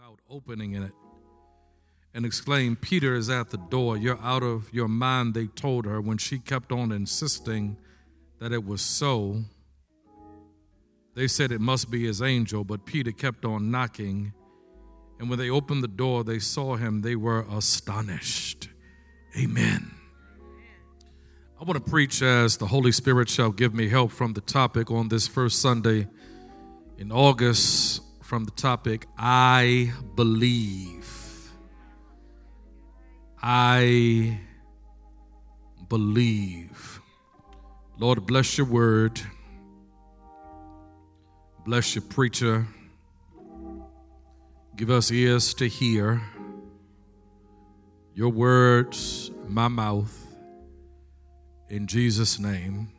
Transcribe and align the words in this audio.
without 0.00 0.20
opening 0.30 0.74
it 0.74 0.92
and 2.14 2.24
exclaimed, 2.24 2.80
Peter 2.80 3.14
is 3.14 3.28
at 3.28 3.50
the 3.50 3.58
door. 3.58 3.98
You're 3.98 4.20
out 4.20 4.42
of 4.42 4.72
your 4.72 4.88
mind, 4.88 5.34
they 5.34 5.46
told 5.46 5.84
her 5.84 6.00
when 6.00 6.16
she 6.16 6.38
kept 6.38 6.72
on 6.72 6.90
insisting 6.90 7.76
that 8.38 8.50
it 8.50 8.64
was 8.64 8.80
so. 8.80 9.42
They 11.14 11.28
said 11.28 11.52
it 11.52 11.60
must 11.60 11.90
be 11.90 12.06
his 12.06 12.22
angel, 12.22 12.64
but 12.64 12.86
Peter 12.86 13.12
kept 13.12 13.44
on 13.44 13.70
knocking. 13.70 14.32
And 15.18 15.28
when 15.28 15.38
they 15.38 15.50
opened 15.50 15.82
the 15.82 15.88
door, 15.88 16.24
they 16.24 16.38
saw 16.38 16.76
him. 16.76 17.02
They 17.02 17.16
were 17.16 17.44
astonished. 17.50 18.70
Amen. 19.38 19.90
I 21.60 21.64
want 21.64 21.84
to 21.84 21.90
preach 21.90 22.22
as 22.22 22.56
the 22.56 22.66
Holy 22.66 22.92
Spirit 22.92 23.28
shall 23.28 23.52
give 23.52 23.74
me 23.74 23.90
help 23.90 24.12
from 24.12 24.32
the 24.32 24.40
topic 24.40 24.90
on 24.90 25.08
this 25.08 25.28
first 25.28 25.60
Sunday 25.60 26.08
in 26.96 27.12
August 27.12 28.02
from 28.30 28.44
the 28.44 28.52
topic 28.52 29.08
I 29.18 29.92
believe. 30.14 31.50
I 33.42 34.38
believe. 35.88 37.00
Lord, 37.98 38.24
bless 38.26 38.56
your 38.56 38.68
word. 38.68 39.20
Bless 41.64 41.96
your 41.96 42.02
preacher. 42.02 42.68
Give 44.76 44.90
us 44.90 45.10
ears 45.10 45.52
to 45.54 45.66
hear 45.66 46.22
your 48.14 48.28
words, 48.28 49.32
my 49.48 49.66
mouth. 49.66 50.16
In 51.68 51.88
Jesus' 51.88 52.38
name, 52.38 52.92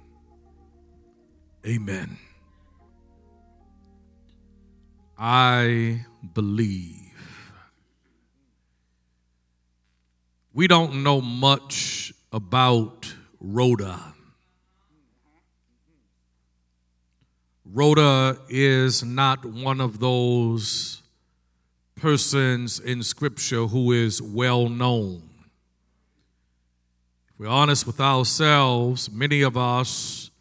amen. 1.66 2.18
I 5.24 6.04
believe. 6.34 6.98
We 10.52 10.66
don't 10.68 11.04
know 11.04 11.22
much 11.22 12.12
about 12.34 13.13
Rhoda. 13.40 14.16
Rhoda 17.63 18.40
is 18.50 19.04
not 19.04 19.46
one 19.46 19.80
of 19.80 20.00
those 20.00 21.04
persons 21.96 22.80
in 22.80 23.04
Scripture 23.04 23.68
who 23.68 23.91
is 23.91 24.24
well 24.24 24.70
known. 24.70 25.22
If 27.30 27.38
we're 27.38 27.48
honest 27.48 27.85
with 27.85 28.00
ourselves, 28.00 29.12
many 29.12 29.44
of 29.44 29.56
us 29.56 30.32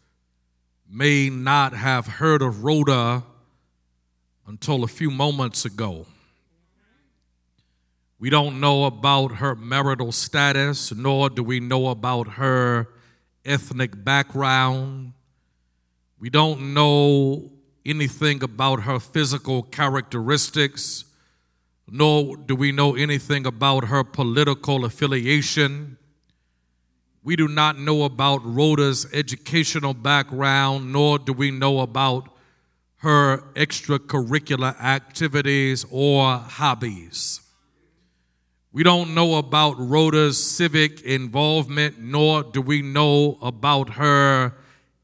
may 0.89 1.29
not 1.29 1.73
have 1.73 2.07
heard 2.07 2.41
of 2.41 2.63
Rhoda 2.63 3.25
until 4.51 4.83
a 4.83 4.87
few 4.87 5.09
moments 5.09 5.63
ago. 5.63 6.05
We 8.19 8.29
don't 8.29 8.59
know 8.59 8.83
about 8.83 9.35
her 9.35 9.55
marital 9.55 10.11
status, 10.11 10.93
nor 10.93 11.29
do 11.29 11.41
we 11.41 11.61
know 11.61 11.87
about 11.87 12.33
her 12.33 12.89
ethnic 13.45 14.03
background. 14.03 15.13
We 16.19 16.29
don't 16.29 16.73
know 16.73 17.49
anything 17.85 18.43
about 18.43 18.81
her 18.81 18.99
physical 18.99 19.63
characteristics, 19.63 21.05
nor 21.89 22.35
do 22.35 22.53
we 22.53 22.73
know 22.73 22.95
anything 22.95 23.45
about 23.45 23.85
her 23.85 24.03
political 24.03 24.83
affiliation. 24.83 25.97
We 27.23 27.37
do 27.37 27.47
not 27.47 27.79
know 27.79 28.03
about 28.03 28.41
Rhoda's 28.43 29.07
educational 29.13 29.93
background, 29.93 30.91
nor 30.91 31.19
do 31.19 31.31
we 31.31 31.51
know 31.51 31.79
about 31.79 32.27
her 33.01 33.37
extracurricular 33.55 34.79
activities 34.79 35.83
or 35.89 36.37
hobbies. 36.37 37.41
We 38.71 38.83
don't 38.83 39.15
know 39.15 39.35
about 39.35 39.75
Rhoda's 39.79 40.41
civic 40.41 41.01
involvement, 41.01 41.99
nor 41.99 42.43
do 42.43 42.61
we 42.61 42.83
know 42.83 43.39
about 43.41 43.93
her 43.93 44.53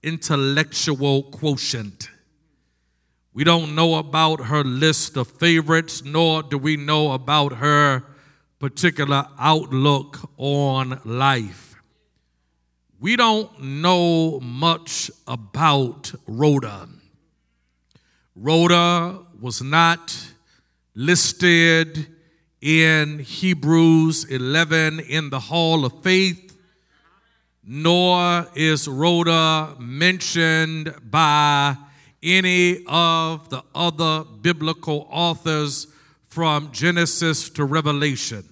intellectual 0.03 1.23
quotient. 1.23 2.09
We 3.33 3.43
don't 3.43 3.73
know 3.73 3.95
about 3.95 4.45
her 4.45 4.63
list 4.63 5.17
of 5.17 5.27
favorites, 5.27 6.03
nor 6.03 6.43
do 6.43 6.59
we 6.59 6.77
know 6.77 7.13
about 7.13 7.53
her 7.53 8.03
particular 8.59 9.25
outlook 9.39 10.29
on 10.37 11.01
life. 11.03 11.75
We 12.99 13.15
don't 13.15 13.59
know 13.59 14.39
much 14.39 15.09
about 15.27 16.13
Rhoda. 16.27 16.89
Rhoda 18.39 19.17
was 19.41 19.63
not 19.63 20.15
listed 20.93 22.05
in 22.61 23.17
Hebrews 23.17 24.25
11 24.25 24.99
in 24.99 25.31
the 25.31 25.39
Hall 25.39 25.85
of 25.85 26.03
Faith, 26.03 26.55
nor 27.63 28.45
is 28.53 28.87
Rhoda 28.87 29.75
mentioned 29.79 30.93
by 31.09 31.77
any 32.21 32.85
of 32.85 33.49
the 33.49 33.63
other 33.73 34.23
biblical 34.23 35.07
authors 35.09 35.87
from 36.27 36.71
Genesis 36.71 37.49
to 37.49 37.65
Revelation. 37.65 38.47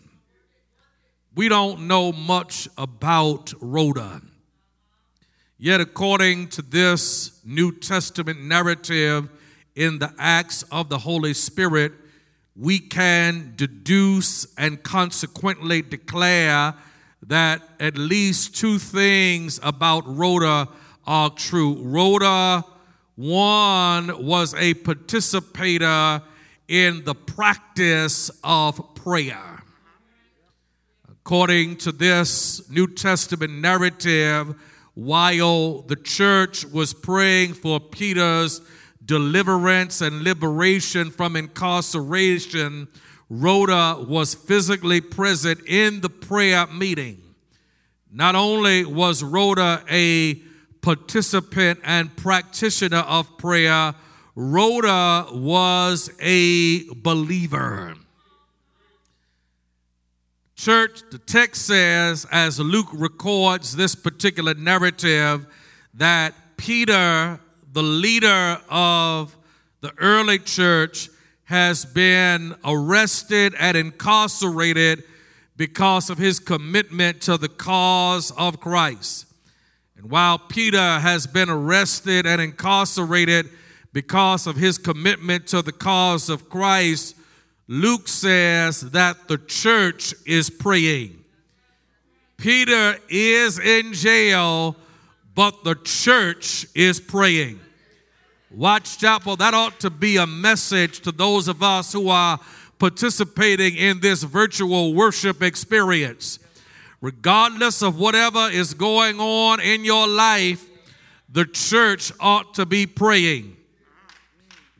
We 1.35 1.47
don't 1.47 1.81
know 1.81 2.11
much 2.11 2.67
about 2.75 3.53
Rhoda. 3.61 4.23
Yet, 5.59 5.79
according 5.79 6.47
to 6.49 6.63
this 6.63 7.39
New 7.45 7.71
Testament 7.71 8.41
narrative, 8.41 9.29
in 9.75 9.99
the 9.99 10.13
acts 10.17 10.63
of 10.71 10.89
the 10.89 10.99
Holy 10.99 11.33
Spirit, 11.33 11.91
we 12.55 12.79
can 12.79 13.53
deduce 13.55 14.47
and 14.57 14.81
consequently 14.81 15.81
declare 15.81 16.73
that 17.27 17.61
at 17.79 17.97
least 17.97 18.55
two 18.55 18.79
things 18.79 19.59
about 19.61 20.03
Rhoda 20.07 20.69
are 21.05 21.29
true. 21.31 21.75
Rhoda, 21.81 22.63
one, 23.15 24.25
was 24.25 24.53
a 24.55 24.73
participator 24.75 26.21
in 26.67 27.03
the 27.03 27.15
practice 27.15 28.31
of 28.43 28.95
prayer. 28.95 29.63
According 31.09 31.77
to 31.77 31.91
this 31.91 32.69
New 32.69 32.87
Testament 32.87 33.53
narrative, 33.53 34.55
while 34.93 35.81
the 35.81 35.95
church 35.95 36.63
was 36.65 36.93
praying 36.93 37.53
for 37.53 37.79
Peter's 37.79 38.61
deliverance 39.05 40.01
and 40.01 40.23
liberation 40.23 41.11
from 41.11 41.35
incarceration, 41.35 42.87
Rhoda 43.29 44.03
was 44.07 44.33
physically 44.35 45.01
present 45.01 45.61
in 45.67 46.01
the 46.01 46.09
prayer 46.09 46.67
meeting. 46.67 47.21
Not 48.11 48.35
only 48.35 48.85
was 48.85 49.23
Rhoda 49.23 49.83
a 49.89 50.35
participant 50.81 51.79
and 51.83 52.15
practitioner 52.15 52.99
of 52.99 53.37
prayer, 53.37 53.93
Rhoda 54.35 55.27
was 55.31 56.11
a 56.19 56.83
believer. 56.95 57.95
Church, 60.55 61.01
the 61.11 61.17
text 61.17 61.65
says, 61.65 62.25
as 62.31 62.59
Luke 62.59 62.87
records 62.93 63.75
this 63.75 63.93
particular 63.93 64.53
narrative, 64.53 65.45
that 65.93 66.33
Peter 66.57 67.39
the 67.75 67.83
leader 67.83 68.57
of 68.69 69.35
the 69.81 69.91
early 69.97 70.39
church 70.39 71.09
has 71.43 71.83
been 71.83 72.55
arrested 72.63 73.53
and 73.59 73.75
incarcerated 73.75 75.03
because 75.57 76.09
of 76.09 76.17
his 76.17 76.39
commitment 76.39 77.19
to 77.23 77.37
the 77.37 77.49
cause 77.49 78.31
of 78.31 78.61
Christ. 78.61 79.25
And 79.97 80.09
while 80.09 80.39
Peter 80.39 80.99
has 80.99 81.27
been 81.27 81.49
arrested 81.49 82.25
and 82.25 82.41
incarcerated 82.41 83.49
because 83.91 84.47
of 84.47 84.55
his 84.55 84.77
commitment 84.77 85.45
to 85.47 85.61
the 85.61 85.73
cause 85.73 86.29
of 86.29 86.47
Christ, 86.47 87.17
Luke 87.67 88.07
says 88.07 88.79
that 88.91 89.27
the 89.27 89.37
church 89.37 90.13
is 90.25 90.49
praying. 90.49 91.25
Peter 92.37 92.97
is 93.09 93.59
in 93.59 93.91
jail, 93.91 94.77
but 95.35 95.65
the 95.65 95.75
church 95.75 96.65
is 96.73 97.01
praying. 97.01 97.59
Watch 98.55 98.99
Chapel, 98.99 99.35
that 99.35 99.53
ought 99.53 99.81
to 99.81 99.89
be 99.89 100.15
a 100.15 100.25
message 100.25 101.01
to 101.01 101.11
those 101.11 101.49
of 101.49 101.61
us 101.61 101.91
who 101.91 102.07
are 102.07 102.39
participating 102.79 103.75
in 103.75 103.99
this 103.99 104.23
virtual 104.23 104.93
worship 104.93 105.43
experience. 105.43 106.39
Regardless 107.01 107.83
of 107.83 107.99
whatever 107.99 108.47
is 108.49 108.73
going 108.73 109.19
on 109.19 109.59
in 109.59 109.83
your 109.83 110.07
life, 110.07 110.69
the 111.27 111.43
church 111.43 112.13
ought 112.17 112.53
to 112.53 112.65
be 112.65 112.85
praying. 112.85 113.57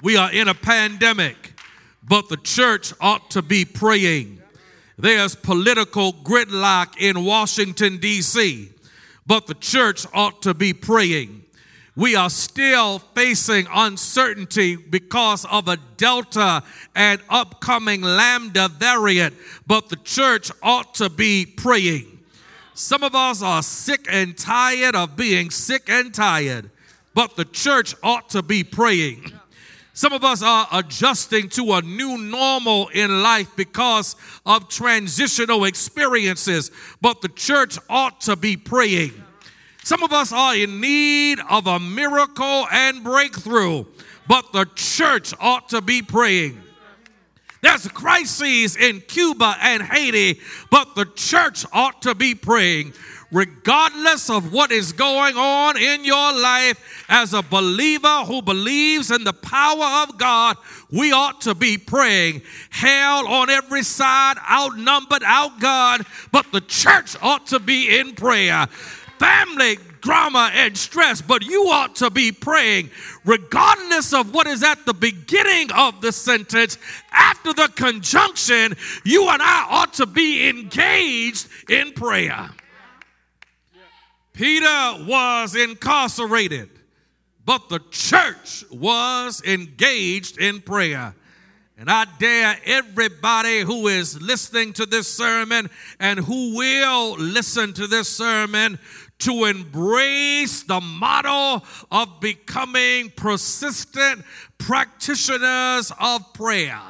We 0.01 0.16
are 0.16 0.31
in 0.31 0.48
a 0.48 0.54
pandemic, 0.54 1.60
but 2.01 2.30
the 2.30 2.38
church 2.38 2.94
ought 3.01 3.30
to 3.31 3.42
be 3.42 3.66
praying. 3.66 4.42
There's 4.98 5.36
political 5.36 6.13
gridlock 6.13 6.98
in 6.98 7.25
Washington, 7.25 7.98
D.C., 7.98 8.72
but 9.27 9.48
the 9.48 9.56
church 9.56 10.06
ought 10.13 10.42
to 10.44 10.54
be 10.54 10.72
praying. 10.72 11.44
We 11.95 12.15
are 12.15 12.30
still 12.30 13.00
facing 13.00 13.68
uncertainty 13.74 14.75
because 14.75 15.45
of 15.45 15.68
a 15.68 15.77
Delta 15.97 16.63
and 16.94 17.21
upcoming 17.30 18.01
Lambda 18.01 18.68
variant, 18.68 19.33
but 19.65 19.89
the 19.89 19.95
church 19.97 20.51
ought 20.62 20.94
to 20.95 21.09
be 21.09 21.45
praying. 21.45 22.19
Some 22.74 23.03
of 23.03 23.15
us 23.15 23.42
are 23.42 23.63
sick 23.63 24.06
and 24.09 24.38
tired 24.38 24.95
of 24.95 25.15
being 25.15 25.50
sick 25.50 25.89
and 25.89 26.13
tired, 26.13 26.69
but 27.13 27.38
the 27.38 27.45
church 27.45 27.95
ought 28.03 28.30
to 28.31 28.44
be 28.44 28.65
praying. 28.65 29.31
Some 29.94 30.12
of 30.12 30.25
us 30.25 30.44
are 30.44 30.68
adjusting 30.74 31.48
to 31.51 31.71
a 31.71 31.81
new 31.81 32.18
normal 32.18 32.89
in 32.89 33.24
life 33.24 33.56
because 33.56 34.18
of 34.45 34.68
transitional 34.68 35.63
experiences, 35.63 36.69
but 37.00 37.21
the 37.21 37.30
church 37.30 37.80
ought 37.89 38.19
to 38.21 38.36
be 38.36 38.57
praying. 38.57 39.13
Some 39.86 40.02
of 40.02 40.12
us 40.12 40.34
are 40.34 40.56
in 40.56 40.82
need 40.82 41.40
of 41.48 41.68
a 41.68 41.80
miracle 41.80 42.66
and 42.72 43.04
breakthrough, 43.04 43.86
but 44.28 44.52
the 44.52 44.66
church 44.74 45.32
ought 45.40 45.70
to 45.70 45.80
be 45.80 46.02
praying. 46.02 46.60
There's 47.62 47.88
crises 47.90 48.76
in 48.76 49.02
Cuba 49.02 49.56
and 49.62 49.84
Haiti, 49.84 50.42
but 50.72 50.96
the 50.96 51.06
church 51.06 51.68
ought 51.72 52.02
to 52.02 52.16
be 52.16 52.34
praying 52.34 52.94
regardless 53.32 54.30
of 54.30 54.54
what 54.54 54.72
is 54.72 54.92
going 54.92 55.36
on 55.36 55.78
in 55.78 56.06
your 56.06 56.34
life, 56.34 57.06
as 57.10 57.34
a 57.34 57.42
believer 57.42 58.24
who 58.26 58.42
believes 58.42 59.12
in 59.12 59.24
the 59.24 59.34
power 59.34 60.04
of 60.04 60.18
God, 60.18 60.58
we 60.92 61.12
ought 61.12 61.42
to 61.42 61.54
be 61.54 61.78
praying. 61.78 62.42
Hell 62.70 63.28
on 63.28 63.50
every 63.50 63.84
side, 63.84 64.38
outnumbered, 64.50 65.22
outgunned, 65.24 66.06
but 66.32 66.52
the 66.52 66.62
church 66.62 67.16
ought 67.22 67.46
to 67.48 67.60
be 67.60 68.00
in 68.00 68.14
prayer. 68.14 68.68
Family 69.19 69.77
drama 70.06 70.51
and 70.53 70.77
stress, 70.77 71.21
but 71.21 71.44
you 71.44 71.63
ought 71.63 71.95
to 71.95 72.12
be 72.12 72.31
praying 72.31 72.89
regardless 73.25 74.13
of 74.13 74.33
what 74.33 74.45
is 74.45 74.63
at 74.63 74.85
the 74.85 74.94
beginning 74.94 75.71
of 75.71 76.00
the 76.01 76.12
sentence. 76.12 76.77
After 77.12 77.53
the 77.53 77.67
conjunction, 77.75 78.75
you 79.03 79.27
and 79.27 79.41
I 79.41 79.65
ought 79.69 79.94
to 79.94 80.06
be 80.06 80.47
engaged 80.47 81.47
in 81.69 81.91
prayer. 81.94 82.50
Peter 84.33 85.06
was 85.07 85.56
incarcerated, 85.56 86.69
but 87.44 87.69
the 87.69 87.79
church 87.89 88.63
was 88.69 89.41
engaged 89.44 90.38
in 90.38 90.62
prayer. 90.62 91.15
And 91.77 91.89
I 91.89 92.06
dare 92.19 92.57
everybody 92.65 93.59
who 93.59 93.88
is 93.88 94.21
listening 94.21 94.71
to 94.73 94.85
this 94.85 95.13
sermon 95.13 95.69
and 96.00 96.19
who 96.19 96.56
will 96.56 97.17
listen 97.17 97.73
to 97.73 97.88
this 97.88 98.07
sermon 98.07 98.79
to 99.19 99.45
embrace 99.45 100.63
the 100.63 100.81
model 100.81 101.63
of 101.91 102.19
becoming 102.19 103.12
persistent 103.15 104.23
practitioners 104.57 105.91
of 106.00 106.33
prayer. 106.33 106.81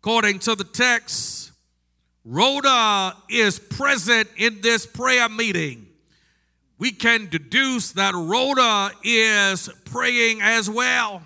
According 0.00 0.38
to 0.40 0.54
the 0.54 0.64
text, 0.64 1.52
Rhoda 2.24 3.16
is 3.28 3.58
present 3.58 4.28
in 4.36 4.60
this 4.60 4.86
prayer 4.86 5.28
meeting 5.28 5.90
we 6.80 6.90
can 6.90 7.28
deduce 7.28 7.92
that 7.92 8.14
Rhoda 8.14 8.90
is 9.04 9.68
praying 9.84 10.40
as 10.40 10.68
well. 10.68 11.22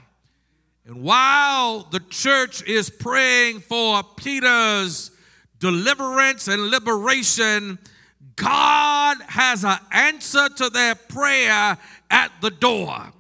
And 0.85 1.01
while 1.01 1.85
the 1.85 2.01
church 2.11 2.65
is 2.65 2.91
praying 2.91 3.61
for 3.61 4.03
Peter's 4.17 5.13
deliverance 5.61 6.49
and 6.49 6.71
liberation, 6.71 7.79
God 8.37 9.19
has 9.29 9.65
an 9.65 9.79
answer 9.93 10.49
to 10.49 10.71
their 10.71 10.95
prayer 10.95 11.79
at 12.11 12.33
the 12.41 12.51
door. 12.51 13.13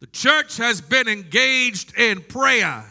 The 0.00 0.06
church 0.06 0.56
has 0.56 0.80
been 0.80 1.08
engaged 1.08 1.96
in 1.98 2.22
prayer. 2.22 2.84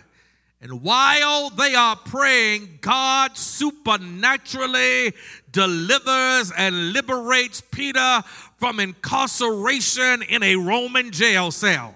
And 0.61 0.81
while 0.81 1.49
they 1.49 1.73
are 1.73 1.95
praying, 1.95 2.79
God 2.81 3.37
supernaturally 3.37 5.13
delivers 5.51 6.51
and 6.51 6.91
liberates 6.93 7.61
Peter 7.61 8.23
from 8.57 8.79
incarceration 8.79 10.21
in 10.23 10.43
a 10.43 10.57
Roman 10.57 11.11
jail 11.11 11.51
cell. 11.51 11.95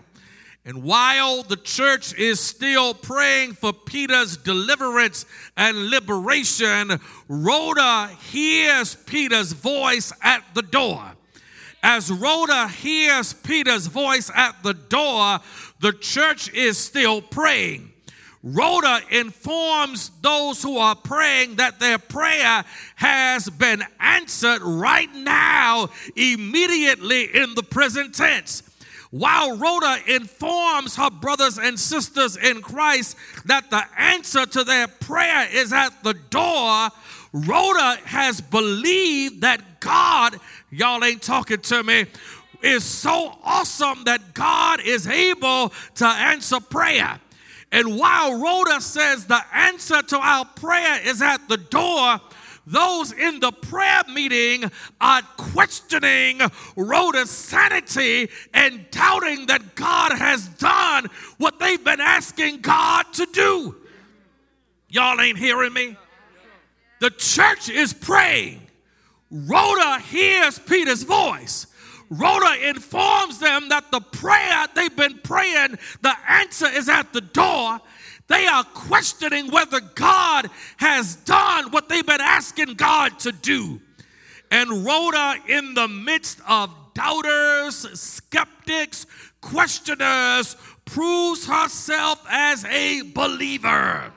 And 0.65 0.81
while 0.83 1.43
the 1.43 1.57
church 1.57 2.13
is 2.17 2.39
still 2.39 2.93
praying 2.93 3.53
for 3.53 3.73
Peter's 3.73 4.37
deliverance 4.37 5.25
and 5.57 5.89
liberation, 5.89 7.01
Rhoda 7.27 8.07
hears 8.31 8.95
Peter's 8.95 9.51
voice 9.51 10.13
at 10.21 10.41
the 10.53 10.61
door. 10.61 11.03
As 11.81 12.09
Rhoda 12.09 12.69
hears 12.69 13.33
Peter's 13.33 13.87
voice 13.87 14.31
at 14.33 14.63
the 14.63 14.73
door, 14.73 15.39
the 15.81 15.91
church 15.91 16.49
is 16.53 16.77
still 16.77 17.21
praying. 17.21 17.91
Rhoda 18.41 19.01
informs 19.09 20.11
those 20.21 20.63
who 20.63 20.77
are 20.77 20.95
praying 20.95 21.55
that 21.55 21.81
their 21.81 21.97
prayer 21.97 22.63
has 22.95 23.49
been 23.49 23.83
answered 23.99 24.61
right 24.61 25.13
now, 25.13 25.89
immediately 26.15 27.23
in 27.35 27.53
the 27.55 27.63
present 27.63 28.15
tense. 28.15 28.63
While 29.13 29.57
Rhoda 29.57 29.97
informs 30.07 30.95
her 30.95 31.11
brothers 31.11 31.59
and 31.59 31.79
sisters 31.79 32.35
in 32.35 32.63
Christ 32.63 33.15
that 33.45 33.69
the 33.69 33.83
answer 33.95 34.47
to 34.47 34.63
their 34.63 34.87
prayer 34.87 35.47
is 35.53 35.71
at 35.71 35.91
the 36.01 36.15
door, 36.15 36.89
Rhoda 37.31 37.99
has 38.05 38.41
believed 38.41 39.41
that 39.41 39.79
God, 39.79 40.39
y'all 40.71 41.03
ain't 41.03 41.21
talking 41.21 41.59
to 41.59 41.83
me, 41.83 42.05
is 42.63 42.83
so 42.83 43.37
awesome 43.43 44.03
that 44.05 44.33
God 44.33 44.81
is 44.83 45.05
able 45.05 45.71
to 45.93 46.07
answer 46.07 46.59
prayer. 46.59 47.19
And 47.71 47.99
while 47.99 48.41
Rhoda 48.41 48.81
says 48.81 49.27
the 49.27 49.43
answer 49.53 50.01
to 50.01 50.17
our 50.17 50.45
prayer 50.45 50.99
is 51.05 51.21
at 51.21 51.47
the 51.47 51.57
door, 51.57 52.19
those 52.65 53.11
in 53.11 53.39
the 53.39 53.51
prayer 53.51 54.03
meeting 54.09 54.71
are 55.01 55.21
questioning 55.37 56.41
Rhoda's 56.75 57.29
sanity 57.29 58.29
and 58.53 58.85
doubting 58.89 59.47
that 59.47 59.75
God 59.75 60.13
has 60.13 60.47
done 60.47 61.07
what 61.37 61.59
they've 61.59 61.83
been 61.83 62.01
asking 62.01 62.61
God 62.61 63.05
to 63.13 63.25
do. 63.31 63.75
Y'all 64.89 65.19
ain't 65.19 65.37
hearing 65.37 65.73
me? 65.73 65.97
The 66.99 67.09
church 67.09 67.67
is 67.69 67.93
praying. 67.93 68.61
Rhoda 69.29 69.99
hears 69.99 70.59
Peter's 70.59 71.03
voice. 71.03 71.67
Rhoda 72.09 72.69
informs 72.69 73.39
them 73.39 73.69
that 73.69 73.91
the 73.91 73.99
prayer 73.99 74.67
they've 74.75 74.95
been 74.95 75.19
praying, 75.23 75.79
the 76.01 76.13
answer 76.29 76.67
is 76.67 76.87
at 76.87 77.11
the 77.11 77.21
door. 77.21 77.79
They 78.33 78.47
are 78.47 78.63
questioning 78.63 79.51
whether 79.51 79.79
God 79.79 80.49
has 80.77 81.17
done 81.17 81.69
what 81.69 81.87
they've 81.87 82.03
been 82.03 82.19
asking 82.19 82.73
God 82.73 83.19
to 83.19 83.31
do. 83.31 83.79
And 84.49 84.83
Rhoda, 84.83 85.35
in 85.47 85.75
the 85.75 85.87
midst 85.87 86.39
of 86.49 86.73
doubters, 86.95 87.75
skeptics, 87.99 89.05
questioners, 89.39 90.57
proves 90.83 91.45
herself 91.45 92.25
as 92.27 92.65
a 92.65 93.03
believer. 93.03 94.11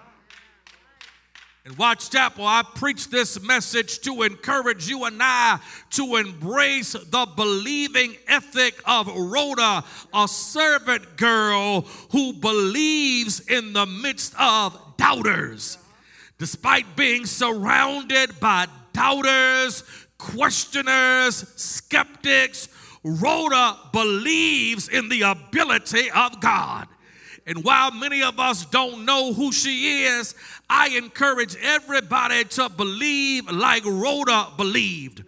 And 1.67 1.77
Watch 1.77 2.11
Chapel, 2.11 2.47
I 2.47 2.63
preach 2.77 3.11
this 3.11 3.43
message 3.43 3.99
to 4.03 4.23
encourage 4.23 4.89
you 4.89 5.05
and 5.05 5.21
I 5.21 5.59
to 5.91 6.15
embrace 6.15 6.93
the 6.93 7.27
believing 7.35 8.15
ethic 8.29 8.81
of 8.87 9.09
Rhoda, 9.09 9.83
a 10.15 10.29
servant 10.29 11.17
girl 11.17 11.81
who 12.13 12.35
believes 12.35 13.41
in 13.41 13.73
the 13.73 13.85
midst 13.85 14.33
of 14.39 14.79
doubters. 14.97 15.79
Despite 16.39 16.95
being 16.95 17.27
surrounded 17.27 18.39
by 18.39 18.69
doubters, 18.93 19.83
questioners, 20.19 21.49
skeptics, 21.57 22.69
Rhoda 23.03 23.77
believes 23.93 24.89
in 24.89 25.09
the 25.09 25.23
ability 25.23 26.13
of 26.13 26.41
God. 26.41 26.87
And 27.47 27.63
while 27.63 27.93
many 27.93 28.23
of 28.23 28.41
us 28.41 28.65
don't 28.67 29.05
know 29.05 29.33
who 29.33 29.53
she 29.53 30.03
is, 30.05 30.35
I 30.69 30.89
encourage 30.97 31.57
everybody 31.63 32.45
to 32.45 32.69
believe 32.69 33.51
like 33.51 33.85
Rhoda 33.85 34.49
believed. 34.57 35.23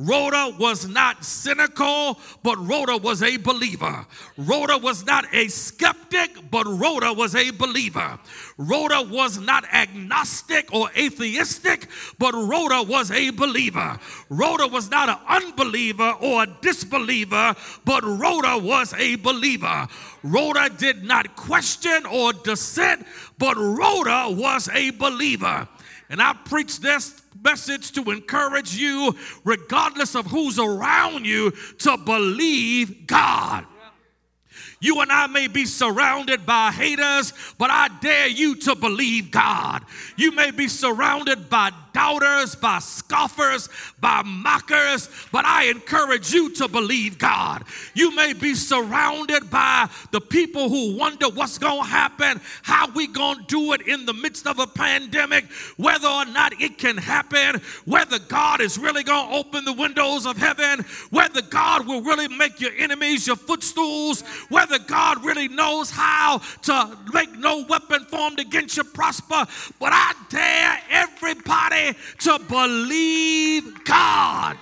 Rhoda 0.00 0.54
was 0.60 0.86
not 0.86 1.24
cynical, 1.24 2.20
but 2.44 2.56
Rhoda 2.56 2.96
was 2.96 3.20
a 3.20 3.36
believer. 3.36 4.06
Rhoda 4.36 4.78
was 4.78 5.04
not 5.04 5.24
a 5.34 5.48
skeptic, 5.48 6.50
but 6.52 6.66
Rhoda 6.66 7.12
was 7.12 7.34
a 7.34 7.50
believer. 7.50 8.16
Rhoda 8.58 9.02
was 9.02 9.40
not 9.40 9.64
agnostic 9.74 10.72
or 10.72 10.88
atheistic, 10.96 11.88
but 12.16 12.32
Rhoda 12.32 12.80
was 12.84 13.10
a 13.10 13.30
believer. 13.30 13.98
Rhoda 14.28 14.68
was 14.68 14.88
not 14.88 15.08
an 15.08 15.18
unbeliever 15.26 16.14
or 16.20 16.44
a 16.44 16.46
disbeliever, 16.46 17.56
but 17.84 18.04
Rhoda 18.04 18.56
was 18.56 18.94
a 18.94 19.16
believer. 19.16 19.88
Rhoda 20.22 20.70
did 20.70 21.02
not 21.02 21.34
question 21.34 22.06
or 22.06 22.32
dissent, 22.32 23.04
but 23.36 23.56
Rhoda 23.56 24.26
was 24.30 24.68
a 24.72 24.90
believer. 24.90 25.66
And 26.08 26.22
I 26.22 26.34
preach 26.44 26.78
this 26.78 27.20
message 27.42 27.92
to 27.92 28.10
encourage 28.10 28.76
you, 28.76 29.14
regardless 29.44 30.14
of 30.14 30.26
who's 30.26 30.58
around 30.58 31.26
you, 31.26 31.50
to 31.78 31.96
believe 31.96 33.06
God. 33.06 33.64
You 34.80 35.00
and 35.00 35.10
I 35.10 35.26
may 35.26 35.48
be 35.48 35.64
surrounded 35.64 36.46
by 36.46 36.70
haters, 36.70 37.32
but 37.58 37.70
I 37.70 37.88
dare 38.00 38.28
you 38.28 38.54
to 38.56 38.76
believe 38.76 39.30
God. 39.30 39.84
You 40.16 40.30
may 40.32 40.52
be 40.52 40.68
surrounded 40.68 41.50
by 41.50 41.72
doubters, 41.98 42.54
by 42.54 42.78
scoffers, 42.78 43.68
by 43.98 44.22
mockers, 44.22 45.10
but 45.32 45.44
I 45.44 45.64
encourage 45.64 46.32
you 46.32 46.48
to 46.54 46.68
believe 46.68 47.18
God. 47.18 47.64
You 47.92 48.14
may 48.14 48.34
be 48.34 48.54
surrounded 48.54 49.50
by 49.50 49.88
the 50.12 50.20
people 50.20 50.68
who 50.68 50.96
wonder 50.96 51.28
what's 51.28 51.58
going 51.58 51.82
to 51.82 51.88
happen, 51.88 52.40
how 52.62 52.88
we 52.92 53.08
going 53.08 53.38
to 53.38 53.44
do 53.46 53.72
it 53.72 53.88
in 53.88 54.06
the 54.06 54.12
midst 54.12 54.46
of 54.46 54.60
a 54.60 54.66
pandemic, 54.68 55.46
whether 55.76 56.06
or 56.06 56.24
not 56.26 56.52
it 56.60 56.78
can 56.78 56.96
happen, 56.96 57.60
whether 57.84 58.20
God 58.20 58.60
is 58.60 58.78
really 58.78 59.02
going 59.02 59.30
to 59.30 59.36
open 59.36 59.64
the 59.64 59.72
windows 59.72 60.24
of 60.24 60.36
heaven, 60.36 60.84
whether 61.10 61.42
God 61.42 61.88
will 61.88 62.02
really 62.02 62.28
make 62.28 62.60
your 62.60 62.72
enemies 62.78 63.26
your 63.26 63.34
footstools, 63.34 64.20
whether 64.50 64.78
God 64.78 65.24
really 65.24 65.48
knows 65.48 65.90
how 65.90 66.38
to 66.62 66.96
make 67.12 67.36
no 67.36 67.64
weapon 67.68 68.04
formed 68.04 68.38
against 68.38 68.76
you 68.76 68.84
prosper. 68.84 69.44
But 69.80 69.92
I 69.92 70.14
dare 70.28 70.78
everybody 70.90 71.87
to 72.20 72.38
believe 72.48 73.84
God. 73.84 74.56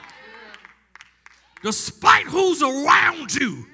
Despite 1.63 2.27
who's 2.27 2.63
around 2.63 3.35
you, 3.35 3.67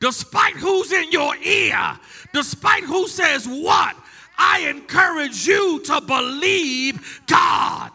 despite 0.00 0.54
who's 0.54 0.92
in 0.92 1.10
your 1.10 1.36
ear, 1.36 1.98
despite 2.32 2.84
who 2.84 3.08
says 3.08 3.46
what, 3.46 3.96
I 4.36 4.68
encourage 4.68 5.46
you 5.46 5.80
to 5.84 6.00
believe 6.00 7.22
God. 7.26 7.90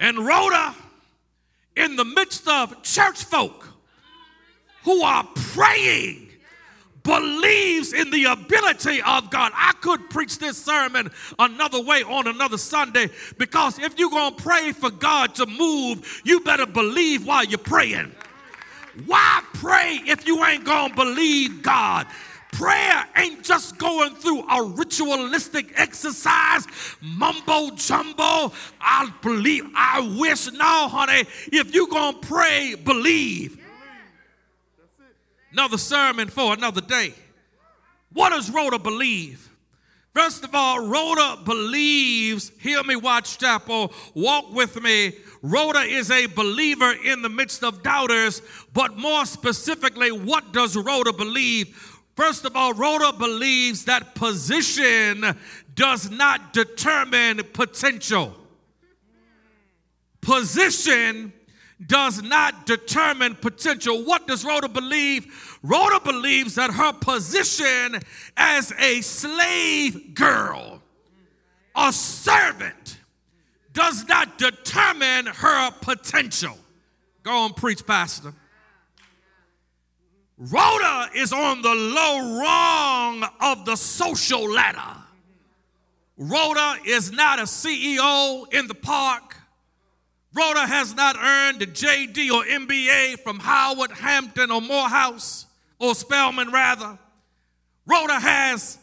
And 0.00 0.18
Rhoda, 0.18 0.74
in 1.76 1.96
the 1.96 2.04
midst 2.04 2.48
of 2.48 2.82
church 2.82 3.24
folk 3.24 3.68
who 4.82 5.02
are 5.02 5.26
praying 5.34 6.23
believes 7.04 7.92
in 7.92 8.10
the 8.10 8.24
ability 8.24 9.00
of 9.02 9.30
God. 9.30 9.52
I 9.54 9.72
could 9.80 10.10
preach 10.10 10.38
this 10.38 10.56
sermon 10.56 11.10
another 11.38 11.80
way 11.80 12.02
on 12.02 12.26
another 12.26 12.58
Sunday 12.58 13.10
because 13.38 13.78
if 13.78 13.98
you're 13.98 14.10
going 14.10 14.34
to 14.34 14.42
pray 14.42 14.72
for 14.72 14.90
God 14.90 15.34
to 15.36 15.46
move, 15.46 16.22
you 16.24 16.40
better 16.40 16.66
believe 16.66 17.26
while 17.26 17.44
you're 17.44 17.58
praying. 17.58 18.10
Why 19.06 19.42
pray 19.54 20.00
if 20.06 20.26
you 20.26 20.44
ain't 20.44 20.64
going 20.64 20.90
to 20.90 20.96
believe 20.96 21.62
God? 21.62 22.06
Prayer 22.52 23.04
ain't 23.16 23.42
just 23.42 23.78
going 23.78 24.14
through 24.14 24.48
a 24.48 24.62
ritualistic 24.62 25.72
exercise, 25.74 26.68
mumbo 27.00 27.70
jumbo. 27.74 28.52
I 28.80 29.12
believe, 29.22 29.64
I 29.74 30.16
wish. 30.16 30.52
No, 30.52 30.88
honey, 30.88 31.24
if 31.50 31.74
you're 31.74 31.88
going 31.88 32.20
to 32.20 32.26
pray, 32.26 32.76
believe 32.76 33.63
another 35.54 35.78
sermon 35.78 36.28
for 36.28 36.52
another 36.52 36.80
day. 36.80 37.14
What 38.12 38.30
does 38.30 38.50
Rhoda 38.50 38.78
believe? 38.78 39.48
First 40.12 40.44
of 40.44 40.52
all, 40.52 40.84
Rhoda 40.86 41.42
believes, 41.44 42.50
hear 42.60 42.82
me, 42.82 42.96
watch 42.96 43.38
chapel, 43.38 43.92
walk 44.14 44.52
with 44.52 44.80
me. 44.82 45.12
Rhoda 45.42 45.80
is 45.80 46.10
a 46.10 46.26
believer 46.26 46.92
in 47.04 47.22
the 47.22 47.28
midst 47.28 47.62
of 47.62 47.84
doubters, 47.84 48.42
but 48.72 48.96
more 48.96 49.26
specifically, 49.26 50.10
what 50.10 50.52
does 50.52 50.76
Rhoda 50.76 51.12
believe? 51.12 51.68
First 52.16 52.44
of 52.44 52.56
all, 52.56 52.72
Rhoda 52.72 53.16
believes 53.16 53.84
that 53.84 54.16
position 54.16 55.24
does 55.76 56.10
not 56.10 56.52
determine 56.52 57.42
potential. 57.52 58.34
Position 60.20 61.32
does 61.86 62.22
not 62.22 62.66
determine 62.66 63.34
potential. 63.34 64.04
What 64.04 64.26
does 64.26 64.44
Rhoda 64.44 64.68
believe? 64.68 65.58
Rhoda 65.62 66.00
believes 66.00 66.54
that 66.54 66.70
her 66.70 66.92
position 66.92 68.00
as 68.36 68.72
a 68.78 69.00
slave 69.00 70.14
girl, 70.14 70.82
a 71.76 71.92
servant, 71.92 72.98
does 73.72 74.06
not 74.06 74.38
determine 74.38 75.26
her 75.26 75.70
potential. 75.80 76.56
Go 77.24 77.32
on, 77.32 77.54
preach, 77.54 77.84
Pastor. 77.86 78.32
Rhoda 80.38 81.10
is 81.14 81.32
on 81.32 81.62
the 81.62 81.74
low 81.74 82.40
rung 82.40 83.24
of 83.40 83.64
the 83.64 83.76
social 83.76 84.50
ladder. 84.50 85.00
Rhoda 86.16 86.76
is 86.86 87.10
not 87.12 87.38
a 87.38 87.42
CEO 87.42 88.52
in 88.52 88.66
the 88.66 88.74
park. 88.74 89.36
Rhoda 90.34 90.66
has 90.66 90.94
not 90.94 91.16
earned 91.16 91.62
a 91.62 91.66
JD 91.66 92.30
or 92.30 92.42
MBA 92.44 93.20
from 93.20 93.38
Howard, 93.38 93.92
Hampton, 93.92 94.50
or 94.50 94.60
Morehouse, 94.60 95.46
or 95.78 95.94
Spelman, 95.94 96.50
rather. 96.50 96.98
Rhoda 97.86 98.18
has 98.18 98.78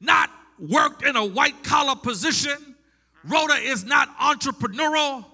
not 0.00 0.30
worked 0.58 1.04
in 1.04 1.14
a 1.14 1.24
white 1.24 1.62
collar 1.62 1.94
position. 1.94 2.74
Rhoda 3.24 3.54
is 3.54 3.84
not 3.84 4.16
entrepreneurial. 4.18 5.26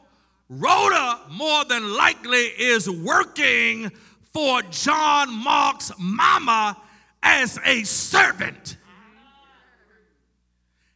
Rhoda, 0.49 1.21
more 1.31 1.65
than 1.65 1.95
likely, 1.95 2.47
is 2.47 2.91
working 2.91 3.93
for 4.33 4.61
John 4.63 5.33
Mark's 5.33 5.93
mama 5.99 6.77
as 7.23 7.61
a 7.65 7.85
servant. 7.85 8.77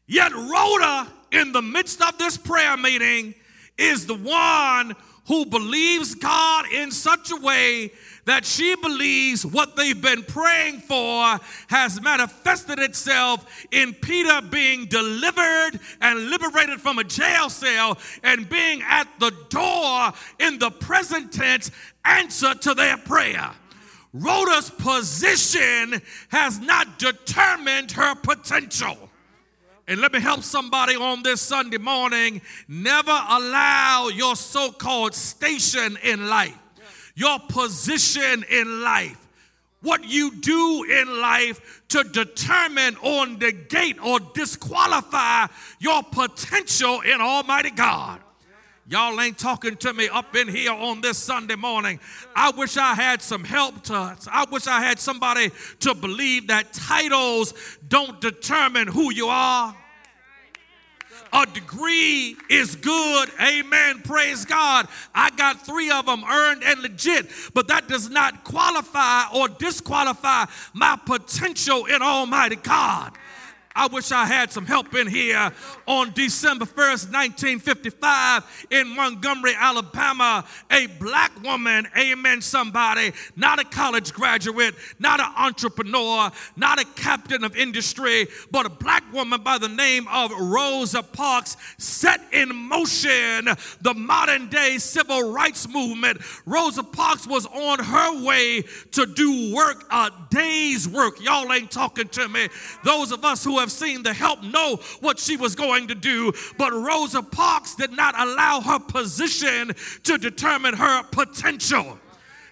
Yet, 0.09 0.33
Rhoda, 0.33 1.07
in 1.31 1.53
the 1.53 1.62
midst 1.62 2.03
of 2.03 2.19
this 2.19 2.37
prayer 2.37 2.77
meeting, 2.77 3.35
is 3.78 4.06
the 4.06 4.14
one 4.14 4.94
who 5.28 5.44
believes 5.44 6.14
God 6.14 6.66
in 6.73 6.90
such 6.90 7.30
a 7.30 7.37
way 7.37 7.92
that 8.25 8.44
she 8.44 8.75
believes 8.76 9.44
what 9.44 9.76
they've 9.76 10.00
been 10.00 10.23
praying 10.23 10.80
for 10.80 11.38
has 11.68 12.00
manifested 12.00 12.78
itself 12.78 13.66
in 13.70 13.94
Peter 13.94 14.40
being 14.42 14.87
delivered 14.87 15.80
and 16.00 16.30
liberated 16.30 16.80
from 16.80 16.99
a 16.99 17.04
jail 17.04 17.49
cell 17.49 17.97
and 18.23 18.49
being 18.49 18.82
at 18.82 19.06
the 19.18 19.30
door 19.49 20.12
in 20.40 20.58
the 20.58 20.70
present 20.70 21.32
tense 21.32 21.70
answer 22.04 22.54
to 22.54 22.75
their 22.75 22.97
prayer. 22.97 23.50
Rhoda's 24.14 24.70
position 24.70 26.00
has 26.28 26.58
not 26.58 26.99
determined 26.99 27.92
her 27.92 28.14
potential. 28.14 29.08
And 29.88 30.02
let 30.02 30.12
me 30.12 30.21
help 30.21 30.42
somebody 30.42 30.97
on 30.97 31.23
this 31.23 31.40
Sunday 31.40 31.78
morning. 31.78 32.42
Never 32.68 33.11
allow 33.11 34.11
your 34.14 34.37
so 34.37 34.71
called 34.71 35.14
station 35.14 35.97
in 36.04 36.28
life, 36.28 36.54
your 37.14 37.38
position 37.49 38.45
in 38.50 38.83
life, 38.83 39.16
what 39.80 40.04
you 40.04 40.37
do 40.37 40.85
in 40.85 41.23
life 41.23 41.83
to 41.88 42.04
determine 42.04 42.99
or 43.02 43.28
negate 43.28 43.99
or 44.04 44.21
disqualify 44.21 45.47
your 45.80 46.02
potential 46.02 47.00
in 47.00 47.23
Almighty 47.23 47.71
God. 47.71 48.21
Y'all 48.90 49.21
ain't 49.21 49.38
talking 49.38 49.76
to 49.76 49.92
me 49.92 50.09
up 50.09 50.35
in 50.35 50.49
here 50.49 50.73
on 50.73 51.02
this 51.02 51.18
Sunday 51.18 51.57
morning. 51.57 52.00
I 52.35 52.50
wish 52.52 52.78
I 52.78 52.95
had 52.95 53.21
some 53.21 53.45
help 53.45 53.83
to, 53.85 54.16
I 54.33 54.47
wish 54.50 54.66
I 54.66 54.80
had 54.80 54.99
somebody 54.99 55.50
to 55.80 55.95
believe 55.95 56.47
that 56.47 56.73
titles 56.73 57.52
don't 57.87 58.18
determine 58.18 58.88
who 58.88 59.12
you 59.12 59.26
are. 59.26 59.76
A 61.35 61.45
degree 61.45 62.35
is 62.49 62.76
good. 62.76 63.28
Amen. 63.38 64.00
Praise 64.00 64.47
God. 64.47 64.88
I 65.14 65.28
got 65.37 65.66
three 65.66 65.90
of 65.90 66.07
them 66.07 66.25
earned 66.25 66.62
and 66.64 66.80
legit, 66.80 67.26
but 67.52 67.68
that 67.68 67.88
does 67.88 68.09
not 68.09 68.42
qualify 68.42 69.25
or 69.35 69.50
disqualify 69.50 70.47
my 70.73 70.99
potential 71.04 71.85
in 71.85 72.00
Almighty 72.00 72.57
God. 72.57 73.12
I 73.78 73.87
wish 73.87 74.11
I 74.11 74.26
had 74.26 74.50
some 74.50 74.66
help 74.66 74.92
in 74.97 75.06
here 75.06 75.52
on 75.87 76.11
December 76.11 76.64
1st, 76.64 77.12
1955, 77.12 78.66
in 78.73 78.88
Montgomery, 78.88 79.52
Alabama. 79.56 80.44
A 80.73 80.88
black 80.99 81.30
woman, 81.44 81.87
amen, 81.97 82.40
somebody, 82.40 83.12
not 83.37 83.61
a 83.61 83.64
college 83.64 84.12
graduate, 84.12 84.75
not 84.99 85.20
an 85.20 85.32
entrepreneur, 85.37 86.28
not 86.56 86.80
a 86.80 86.85
captain 86.97 87.44
of 87.44 87.56
industry, 87.56 88.26
but 88.50 88.66
a 88.66 88.68
black 88.68 89.04
woman 89.12 89.42
by 89.44 89.58
the 89.58 89.68
name 89.68 90.08
of 90.08 90.32
Rosa 90.32 91.04
Parks 91.04 91.56
set 91.78 92.20
in 92.32 92.52
motion 92.52 93.47
the 93.80 93.94
modern 93.94 94.49
day 94.49 94.78
civil 94.78 95.30
rights 95.30 95.68
movement. 95.68 96.18
Rosa 96.47 96.82
Parks 96.82 97.28
was 97.28 97.47
on 97.47 97.78
her 97.78 98.25
way 98.25 98.64
to 98.90 99.06
do 99.06 99.54
work, 99.54 99.85
a 99.92 100.11
day's 100.30 100.88
work. 100.88 101.23
Y'all 101.23 101.52
ain't 101.52 101.70
talking 101.70 102.08
to 102.08 102.28
me. 102.28 102.49
Those 102.82 103.12
of 103.12 103.25
us 103.25 103.44
who 103.44 103.61
have 103.61 103.68
have 103.69 103.73
seen 103.73 104.03
the 104.03 104.15
help 104.15 104.43
know 104.43 104.77
what 105.01 105.19
she 105.19 105.37
was 105.37 105.55
going 105.55 105.89
to 105.89 105.95
do. 105.95 106.33
But 106.57 106.73
Rosa 106.73 107.23
Parks 107.23 107.75
did 107.75 107.93
not 107.93 108.19
allow 108.19 108.61
her 108.61 108.79
position 108.79 109.73
to 110.05 110.19
determine 110.19 110.75
her 110.75 111.03
potential. 111.05 111.99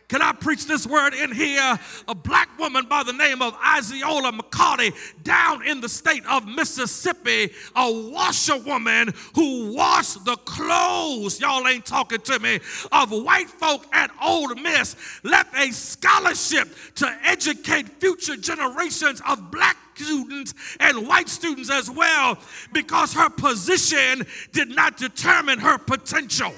Can 0.09 0.23
I 0.23 0.33
preach 0.33 0.67
this 0.67 0.87
word 0.87 1.15
in 1.15 1.33
here? 1.33 1.79
A 2.07 2.15
black 2.15 2.57
woman 2.61 2.87
by 2.87 3.03
the 3.03 3.13
name 3.13 3.43
of 3.43 3.55
Osceola 3.55 4.31
McCarty 4.31 4.95
down 5.25 5.67
in 5.67 5.81
the 5.81 5.89
state 5.89 6.25
of 6.27 6.47
Mississippi, 6.47 7.53
a 7.75 8.11
washerwoman 8.11 9.13
who 9.35 9.73
washed 9.73 10.25
the 10.25 10.37
clothes, 10.37 11.41
y'all 11.41 11.67
ain't 11.67 11.85
talking 11.85 12.21
to 12.21 12.39
me, 12.39 12.61
of 12.93 13.11
white 13.11 13.51
folk 13.51 13.85
at 13.93 14.13
Ole 14.23 14.55
Miss, 14.55 14.95
left 15.25 15.57
a 15.57 15.73
scholarship 15.73 16.69
to 16.97 17.19
educate 17.25 17.89
future 18.01 18.37
generations 18.37 19.21
of 19.27 19.51
black 19.51 19.77
students 19.97 20.55
and 20.79 21.09
white 21.09 21.29
students 21.29 21.71
as 21.71 21.91
well 21.91 22.39
because 22.73 23.13
her 23.13 23.31
position 23.31 24.25
did 24.53 24.69
not 24.69 24.97
determine 24.97 25.59
her 25.59 25.79
potential. 25.79 26.53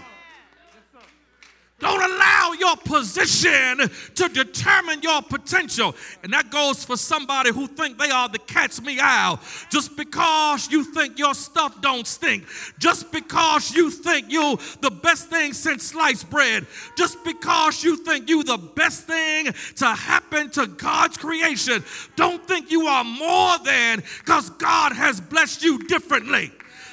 Don't 1.80 2.02
allow 2.02 2.54
your 2.58 2.76
position 2.76 3.88
to 4.16 4.28
determine 4.28 5.00
your 5.00 5.22
potential. 5.22 5.94
And 6.24 6.32
that 6.32 6.50
goes 6.50 6.84
for 6.84 6.96
somebody 6.96 7.52
who 7.52 7.68
think 7.68 7.98
they 7.98 8.10
are 8.10 8.28
the 8.28 8.40
cat's 8.40 8.82
meow. 8.82 9.38
Just 9.70 9.96
because 9.96 10.68
you 10.72 10.82
think 10.82 11.20
your 11.20 11.34
stuff 11.34 11.80
don't 11.80 12.06
stink. 12.06 12.44
Just 12.80 13.12
because 13.12 13.72
you 13.72 13.90
think 13.90 14.28
you 14.28 14.58
the 14.80 14.90
best 14.90 15.28
thing 15.28 15.52
since 15.52 15.84
sliced 15.84 16.28
bread. 16.30 16.66
Just 16.96 17.22
because 17.22 17.84
you 17.84 17.96
think 17.96 18.28
you 18.28 18.42
the 18.42 18.58
best 18.58 19.04
thing 19.04 19.52
to 19.76 19.86
happen 19.86 20.50
to 20.50 20.66
God's 20.66 21.16
creation. 21.16 21.84
Don't 22.16 22.44
think 22.44 22.72
you 22.72 22.86
are 22.86 23.04
more 23.04 23.56
than 23.64 24.02
because 24.18 24.50
God 24.50 24.92
has 24.94 25.20
blessed 25.20 25.62
you 25.62 25.78
differently. 25.86 26.50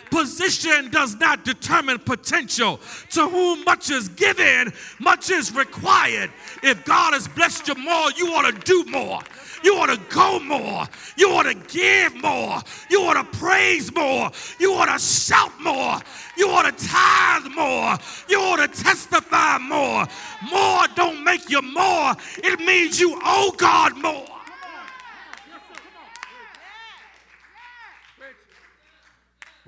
Position 0.10 0.90
does 0.90 1.16
not 1.20 1.44
determine 1.44 2.00
potential. 2.00 2.80
To 3.12 3.28
whom 3.28 3.64
much 3.64 3.90
is 3.90 4.10
given, 4.10 4.74
much 5.00 5.30
is 5.30 5.54
required. 5.54 6.32
If 6.64 6.86
God 6.86 7.14
has 7.14 7.28
blessed 7.28 7.68
you 7.68 7.76
more, 7.76 8.12
you 8.12 8.34
ought 8.34 8.50
to 8.50 8.60
do 8.60 8.90
more. 8.90 9.20
You 9.64 9.78
ought 9.78 9.88
to 9.88 10.00
go 10.14 10.40
more. 10.40 10.86
You 11.18 11.32
ought 11.32 11.44
to 11.44 11.56
give 11.56 12.16
more. 12.22 12.62
You 12.90 13.02
ought 13.02 13.16
to 13.16 13.38
praise 13.38 13.94
more. 13.96 14.30
You 14.60 14.74
ought 14.74 14.94
to 14.94 15.00
shout 15.00 15.52
more. 15.60 16.00
You 16.38 16.50
ought 16.50 16.78
to 16.78 16.88
tithe 16.88 17.52
more. 17.56 17.98
You 18.30 18.40
ought 18.40 18.58
to 18.58 18.84
testify 18.84 19.58
more. 19.58 20.06
More 20.52 20.88
don't 20.96 21.24
make 21.24 21.50
you 21.50 21.62
more, 21.62 22.16
it 22.38 22.60
means 22.60 23.00
you 23.00 23.20
owe 23.24 23.54
God 23.58 23.98
more. 23.98 24.35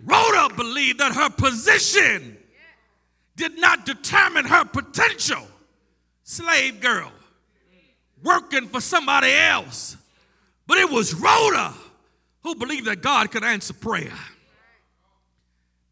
Rhoda 0.03 0.53
believed 0.55 0.99
that 0.99 1.13
her 1.13 1.29
position 1.29 2.37
did 3.35 3.57
not 3.57 3.85
determine 3.85 4.45
her 4.45 4.65
potential. 4.65 5.47
Slave 6.23 6.81
girl, 6.81 7.11
working 8.23 8.67
for 8.67 8.81
somebody 8.81 9.31
else. 9.31 9.95
But 10.65 10.77
it 10.79 10.89
was 10.89 11.13
Rhoda 11.13 11.73
who 12.43 12.55
believed 12.55 12.85
that 12.87 13.01
God 13.01 13.31
could 13.31 13.43
answer 13.43 13.73
prayer. 13.73 14.13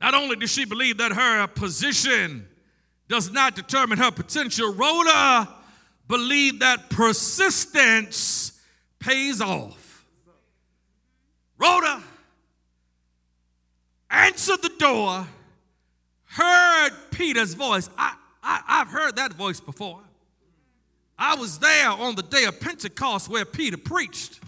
Not 0.02 0.14
only 0.14 0.36
did 0.36 0.50
she 0.50 0.66
believe 0.66 0.98
that 0.98 1.14
her 1.14 1.48
position 1.48 2.48
does 3.08 3.32
not 3.32 3.56
determine 3.56 3.98
her 3.98 4.12
potential, 4.12 4.74
Rhoda 4.74 5.48
believed 6.08 6.60
that 6.60 6.90
persistence 6.90 8.60
pays 9.00 9.42
off. 9.42 10.06
Rhoda 11.58 12.04
answered 14.36 14.62
the 14.62 14.72
door, 14.78 15.26
heard 16.26 16.90
Peter's 17.10 17.54
voice. 17.54 17.90
I, 17.98 18.16
I, 18.44 18.62
I've 18.68 18.90
heard 18.90 19.16
that 19.16 19.32
voice 19.32 19.62
before. 19.62 20.02
I 21.18 21.36
was 21.36 21.58
there 21.60 21.90
on 21.90 22.16
the 22.16 22.22
day 22.22 22.44
of 22.44 22.60
Pentecost 22.60 23.30
where 23.30 23.46
Peter 23.46 23.78
preached. 23.78 24.42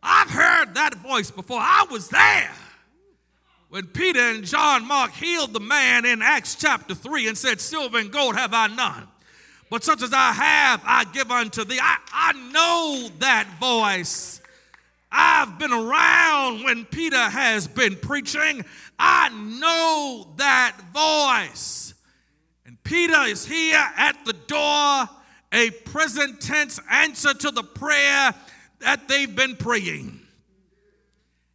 I've 0.00 0.30
heard 0.30 0.76
that 0.76 0.94
voice 0.94 1.32
before. 1.32 1.58
I 1.58 1.86
was 1.90 2.08
there 2.08 2.52
when 3.68 3.88
Peter 3.88 4.20
and 4.20 4.44
John 4.44 4.86
Mark 4.86 5.10
healed 5.10 5.52
the 5.52 5.58
man 5.58 6.04
in 6.04 6.22
Acts 6.22 6.54
chapter 6.54 6.94
3 6.94 7.26
and 7.26 7.36
said, 7.36 7.60
Silver 7.60 7.98
and 7.98 8.12
gold 8.12 8.36
have 8.36 8.54
I 8.54 8.68
none, 8.68 9.08
but 9.70 9.82
such 9.82 10.02
as 10.02 10.12
I 10.12 10.30
have, 10.30 10.80
I 10.84 11.04
give 11.12 11.32
unto 11.32 11.64
thee. 11.64 11.80
I, 11.82 11.96
I 12.12 12.32
know 12.52 13.08
that 13.18 13.48
voice. 13.58 14.40
I've 15.16 15.60
been 15.60 15.72
around 15.72 16.64
when 16.64 16.84
Peter 16.86 17.16
has 17.16 17.68
been 17.68 17.94
preaching. 17.94 18.64
I 18.98 19.28
know 19.28 20.26
that 20.38 20.76
voice. 20.92 21.94
And 22.66 22.82
Peter 22.82 23.22
is 23.22 23.46
here 23.46 23.84
at 23.96 24.24
the 24.24 24.32
door, 24.32 25.08
a 25.52 25.70
present 25.84 26.40
tense 26.40 26.80
answer 26.90 27.32
to 27.32 27.52
the 27.52 27.62
prayer 27.62 28.34
that 28.80 29.06
they've 29.06 29.34
been 29.34 29.54
praying. 29.54 30.20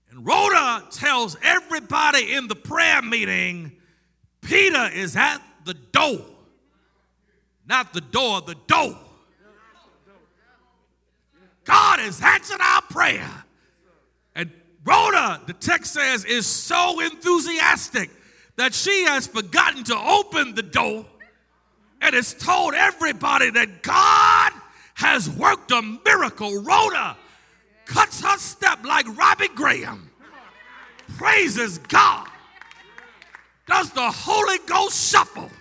And 0.09 0.25
Rhoda 0.25 0.85
tells 0.91 1.35
everybody 1.43 2.33
in 2.33 2.47
the 2.47 2.55
prayer 2.55 3.01
meeting 3.01 3.73
Peter 4.39 4.89
is 4.93 5.17
at 5.17 5.39
the 5.65 5.73
door. 5.73 6.25
Not 7.67 7.91
the 7.91 8.01
door, 8.01 8.39
the 8.39 8.55
door. 8.67 8.97
God 11.65 11.99
has 11.99 12.21
answered 12.23 12.61
our 12.61 12.81
prayer. 12.83 13.29
Rhoda, 14.89 15.39
the 15.45 15.53
text 15.53 15.93
says, 15.93 16.25
is 16.25 16.47
so 16.47 16.99
enthusiastic 16.99 18.09
that 18.55 18.73
she 18.73 19.03
has 19.03 19.27
forgotten 19.27 19.83
to 19.83 19.95
open 19.95 20.55
the 20.55 20.63
door 20.63 21.05
and 22.01 22.15
has 22.15 22.33
told 22.33 22.73
everybody 22.73 23.51
that 23.51 23.83
God 23.83 24.51
has 24.95 25.29
worked 25.29 25.71
a 25.71 25.81
miracle. 26.03 26.63
Rhoda 26.63 27.15
cuts 27.85 28.21
her 28.21 28.37
step 28.37 28.83
like 28.83 29.05
Robbie 29.15 29.49
Graham, 29.49 30.09
praises 31.17 31.77
God, 31.77 32.27
does 33.67 33.91
the 33.91 34.09
Holy 34.09 34.57
Ghost 34.65 35.11
shuffle, 35.11 35.51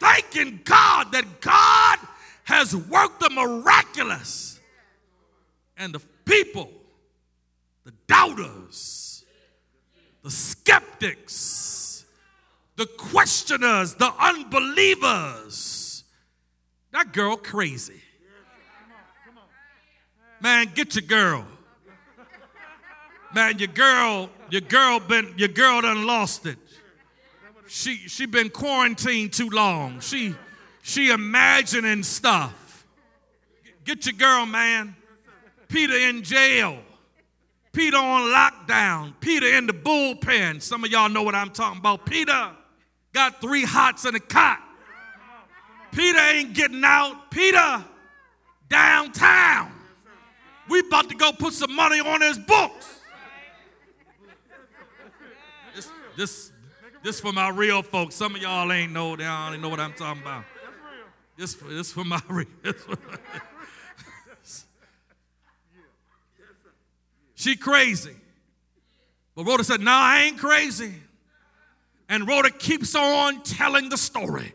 thanking 0.00 0.60
God 0.64 1.12
that 1.12 1.42
God 1.42 1.98
has 2.44 2.74
worked 2.74 3.20
the 3.20 3.28
miraculous. 3.28 4.58
And 5.76 5.92
the 5.92 6.00
people 6.24 6.72
doubters, 8.08 9.24
the 10.24 10.30
skeptics, 10.30 12.04
the 12.76 12.86
questioners, 12.86 13.94
the 13.94 14.12
unbelievers. 14.18 16.04
That 16.92 17.12
girl 17.12 17.36
crazy. 17.36 18.00
Man, 20.40 20.70
get 20.74 20.94
your 20.94 21.02
girl. 21.02 21.44
Man, 23.34 23.58
your 23.58 23.68
girl, 23.68 24.30
your 24.50 24.62
girl 24.62 25.00
been, 25.00 25.34
your 25.36 25.48
girl 25.48 25.82
done 25.82 26.06
lost 26.06 26.46
it. 26.46 26.58
She 27.66 27.96
she 28.08 28.24
been 28.24 28.48
quarantined 28.48 29.34
too 29.34 29.50
long. 29.50 30.00
She 30.00 30.34
she 30.82 31.10
imagining 31.10 32.02
stuff. 32.02 32.86
Get 33.84 34.06
your 34.06 34.14
girl, 34.14 34.46
man. 34.46 34.96
Peter 35.68 35.94
in 35.94 36.22
jail. 36.22 36.78
Peter 37.72 37.96
on 37.96 38.22
lockdown, 38.32 39.14
Peter 39.20 39.46
in 39.46 39.66
the 39.66 39.72
bullpen. 39.72 40.60
Some 40.62 40.84
of 40.84 40.90
y'all 40.90 41.08
know 41.08 41.22
what 41.22 41.34
I'm 41.34 41.50
talking 41.50 41.78
about. 41.78 42.06
Peter 42.06 42.50
got 43.12 43.40
three 43.40 43.64
hots 43.64 44.04
in 44.04 44.14
a 44.14 44.20
cot. 44.20 44.60
Peter 45.92 46.18
ain't 46.18 46.54
getting 46.54 46.82
out. 46.84 47.30
Peter 47.30 47.84
downtown. 48.68 49.72
We 50.68 50.80
about 50.80 51.08
to 51.08 51.14
go 51.16 51.32
put 51.32 51.54
some 51.54 51.74
money 51.74 52.00
on 52.00 52.20
his 52.20 52.38
books. 52.38 53.00
This, 55.74 55.90
this, 56.16 56.52
this 57.02 57.20
for 57.20 57.32
my 57.32 57.48
real 57.48 57.82
folks. 57.82 58.14
Some 58.14 58.34
of 58.34 58.42
y'all 58.42 58.70
ain't 58.70 58.92
know, 58.92 59.16
they 59.16 59.24
don't 59.24 59.60
know 59.62 59.68
what 59.68 59.80
I'm 59.80 59.94
talking 59.94 60.22
about. 60.22 60.44
This, 61.36 61.54
this 61.54 61.92
for 61.92 62.04
my 62.04 62.20
real. 62.28 62.46
She 67.38 67.54
crazy. 67.54 68.16
But 69.36 69.46
Rhoda 69.46 69.62
said, 69.62 69.80
No, 69.80 69.92
I 69.92 70.22
ain't 70.22 70.38
crazy. 70.38 70.92
And 72.08 72.26
Rhoda 72.26 72.50
keeps 72.50 72.96
on 72.96 73.44
telling 73.44 73.90
the 73.90 73.96
story. 73.96 74.54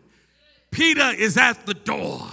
Peter 0.70 1.12
is 1.18 1.38
at 1.38 1.66
the 1.66 1.76
door. 1.76 2.28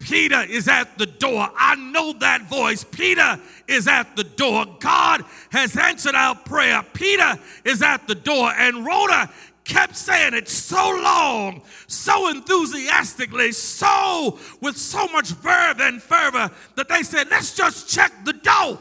Peter 0.00 0.42
is 0.42 0.66
at 0.66 0.98
the 0.98 1.06
door. 1.06 1.48
I 1.56 1.76
know 1.76 2.14
that 2.14 2.48
voice. 2.50 2.82
Peter 2.82 3.38
is 3.68 3.86
at 3.86 4.16
the 4.16 4.24
door. 4.24 4.66
God 4.80 5.24
has 5.52 5.76
answered 5.76 6.16
our 6.16 6.34
prayer. 6.34 6.84
Peter 6.92 7.38
is 7.64 7.80
at 7.80 8.08
the 8.08 8.16
door. 8.16 8.50
And 8.56 8.84
Rhoda 8.84 9.30
kept 9.62 9.96
saying 9.96 10.34
it 10.34 10.48
so 10.48 11.00
long, 11.00 11.62
so 11.86 12.28
enthusiastically, 12.30 13.52
so 13.52 14.36
with 14.60 14.76
so 14.76 15.06
much 15.08 15.28
verve 15.28 15.80
and 15.80 16.02
fervor 16.02 16.50
that 16.74 16.88
they 16.88 17.04
said, 17.04 17.28
let's 17.30 17.54
just 17.54 17.88
check 17.88 18.12
the 18.24 18.32
door. 18.32 18.80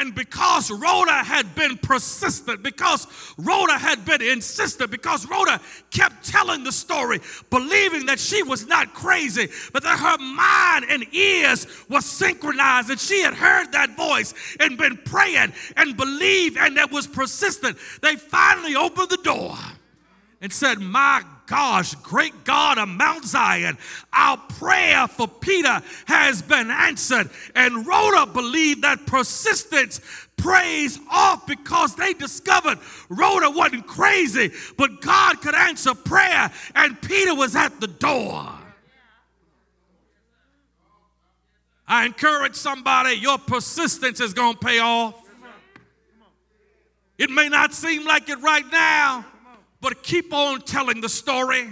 And 0.00 0.14
because 0.14 0.70
Rhoda 0.70 1.12
had 1.12 1.54
been 1.54 1.76
persistent, 1.76 2.62
because 2.62 3.06
Rhoda 3.36 3.76
had 3.76 4.06
been 4.06 4.22
insistent, 4.22 4.90
because 4.90 5.28
Rhoda 5.28 5.60
kept 5.90 6.24
telling 6.24 6.64
the 6.64 6.72
story, 6.72 7.20
believing 7.50 8.06
that 8.06 8.18
she 8.18 8.42
was 8.42 8.66
not 8.66 8.94
crazy, 8.94 9.48
but 9.74 9.82
that 9.82 9.98
her 9.98 10.16
mind 10.16 10.86
and 10.88 11.04
ears 11.14 11.66
were 11.90 12.00
synchronized, 12.00 12.88
and 12.88 12.98
she 12.98 13.20
had 13.20 13.34
heard 13.34 13.72
that 13.72 13.94
voice 13.94 14.32
and 14.58 14.78
been 14.78 14.96
praying 15.04 15.52
and 15.76 15.98
believed, 15.98 16.56
and 16.56 16.78
that 16.78 16.90
was 16.90 17.06
persistent, 17.06 17.76
they 18.00 18.16
finally 18.16 18.76
opened 18.76 19.10
the 19.10 19.18
door 19.18 19.54
and 20.40 20.50
said, 20.50 20.80
My 20.80 21.22
gosh, 21.50 21.96
great 21.96 22.44
God 22.44 22.78
of 22.78 22.88
Mount 22.88 23.24
Zion, 23.24 23.76
our 24.12 24.36
prayer 24.36 25.08
for 25.08 25.26
Peter 25.26 25.82
has 26.06 26.40
been 26.42 26.70
answered. 26.70 27.28
And 27.56 27.84
Rhoda 27.84 28.26
believed 28.26 28.82
that 28.82 29.04
persistence 29.04 30.00
prays 30.36 31.00
off 31.10 31.48
because 31.48 31.96
they 31.96 32.14
discovered 32.14 32.78
Rhoda 33.08 33.50
wasn't 33.50 33.88
crazy, 33.88 34.52
but 34.78 35.00
God 35.00 35.40
could 35.42 35.56
answer 35.56 35.92
prayer, 35.92 36.52
and 36.76 37.02
Peter 37.02 37.34
was 37.34 37.56
at 37.56 37.80
the 37.80 37.88
door. 37.88 38.48
I 41.88 42.06
encourage 42.06 42.54
somebody, 42.54 43.16
your 43.16 43.38
persistence 43.38 44.20
is 44.20 44.32
going 44.32 44.54
to 44.54 44.64
pay 44.64 44.78
off. 44.78 45.16
It 47.18 47.28
may 47.28 47.48
not 47.48 47.74
seem 47.74 48.06
like 48.06 48.28
it 48.28 48.40
right 48.40 48.64
now, 48.70 49.26
but 49.80 50.02
keep 50.02 50.32
on 50.32 50.62
telling 50.62 51.00
the 51.00 51.08
story. 51.08 51.68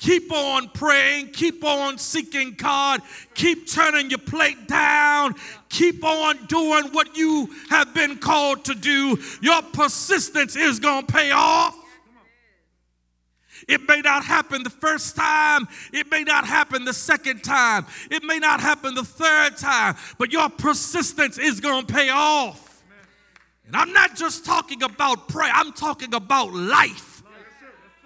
Keep 0.00 0.32
on 0.32 0.70
praying. 0.70 1.28
Keep 1.28 1.62
on 1.62 1.98
seeking 1.98 2.54
God. 2.54 3.02
Keep 3.34 3.70
turning 3.70 4.08
your 4.08 4.18
plate 4.18 4.66
down. 4.66 5.34
Keep 5.68 6.02
on 6.02 6.46
doing 6.46 6.84
what 6.92 7.16
you 7.16 7.50
have 7.68 7.92
been 7.92 8.16
called 8.16 8.64
to 8.64 8.74
do. 8.74 9.18
Your 9.42 9.60
persistence 9.60 10.56
is 10.56 10.78
going 10.78 11.04
to 11.04 11.12
pay 11.12 11.32
off. 11.32 11.76
It 13.68 13.86
may 13.86 14.00
not 14.00 14.24
happen 14.24 14.62
the 14.62 14.70
first 14.70 15.16
time. 15.16 15.68
It 15.92 16.10
may 16.10 16.24
not 16.24 16.46
happen 16.46 16.86
the 16.86 16.94
second 16.94 17.44
time. 17.44 17.84
It 18.10 18.24
may 18.24 18.38
not 18.38 18.60
happen 18.60 18.94
the 18.94 19.04
third 19.04 19.58
time. 19.58 19.96
But 20.18 20.32
your 20.32 20.48
persistence 20.48 21.36
is 21.36 21.60
going 21.60 21.84
to 21.84 21.92
pay 21.92 22.08
off. 22.08 22.69
And 23.70 23.76
I'm 23.76 23.92
not 23.92 24.16
just 24.16 24.44
talking 24.44 24.82
about 24.82 25.28
prayer, 25.28 25.52
I'm 25.54 25.72
talking 25.72 26.12
about 26.12 26.52
life. 26.52 27.22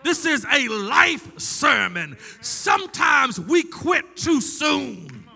This 0.02 0.26
is 0.26 0.44
a 0.52 0.68
life 0.68 1.40
sermon. 1.40 2.18
Sometimes 2.42 3.40
we 3.40 3.62
quit 3.62 4.14
too 4.14 4.42
soon. 4.42 5.26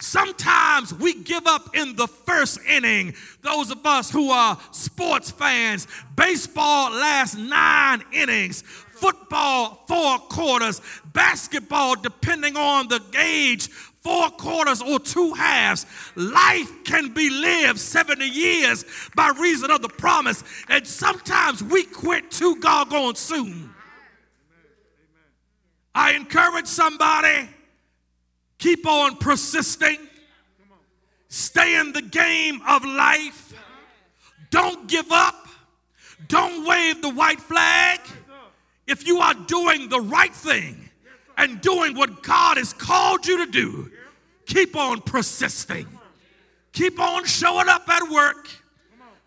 Sometimes 0.00 0.92
we 0.92 1.14
give 1.14 1.46
up 1.46 1.76
in 1.76 1.94
the 1.94 2.08
first 2.08 2.58
inning. 2.68 3.14
Those 3.42 3.70
of 3.70 3.86
us 3.86 4.10
who 4.10 4.30
are 4.30 4.58
sports 4.72 5.30
fans, 5.30 5.86
baseball 6.16 6.90
lasts 6.90 7.36
nine 7.36 8.02
innings, 8.12 8.62
football, 8.62 9.84
four 9.86 10.18
quarters, 10.18 10.80
basketball, 11.12 11.94
depending 11.94 12.56
on 12.56 12.88
the 12.88 13.00
gauge, 13.12 13.68
four 14.00 14.30
quarters 14.30 14.82
or 14.82 14.98
two 14.98 15.34
halves. 15.34 15.86
Life 16.16 16.84
can 16.84 17.12
be 17.12 17.30
lived 17.30 17.78
70 17.78 18.26
years 18.26 18.84
by 19.14 19.32
reason 19.38 19.70
of 19.70 19.82
the 19.82 19.88
promise. 19.88 20.42
And 20.68 20.86
sometimes 20.86 21.62
we 21.62 21.84
quit 21.84 22.30
too 22.30 22.56
doggone 22.60 23.14
soon. 23.14 23.70
I 25.94 26.12
encourage 26.12 26.66
somebody 26.66 27.48
keep 28.58 28.86
on 28.86 29.16
persisting, 29.16 29.98
stay 31.28 31.78
in 31.80 31.92
the 31.92 32.02
game 32.02 32.60
of 32.68 32.84
life, 32.84 33.54
don't 34.50 34.86
give 34.86 35.10
up, 35.10 35.48
don't 36.28 36.66
wave 36.66 37.02
the 37.02 37.10
white 37.10 37.40
flag. 37.40 38.00
If 38.86 39.06
you 39.06 39.20
are 39.20 39.34
doing 39.34 39.88
the 39.88 40.00
right 40.00 40.34
thing, 40.34 40.89
and 41.40 41.60
doing 41.62 41.96
what 41.96 42.22
God 42.22 42.58
has 42.58 42.74
called 42.74 43.26
you 43.26 43.44
to 43.44 43.50
do, 43.50 43.90
keep 44.44 44.76
on 44.76 45.00
persisting. 45.00 45.86
Keep 46.72 47.00
on 47.00 47.24
showing 47.24 47.68
up 47.68 47.88
at 47.88 48.10
work. 48.10 48.48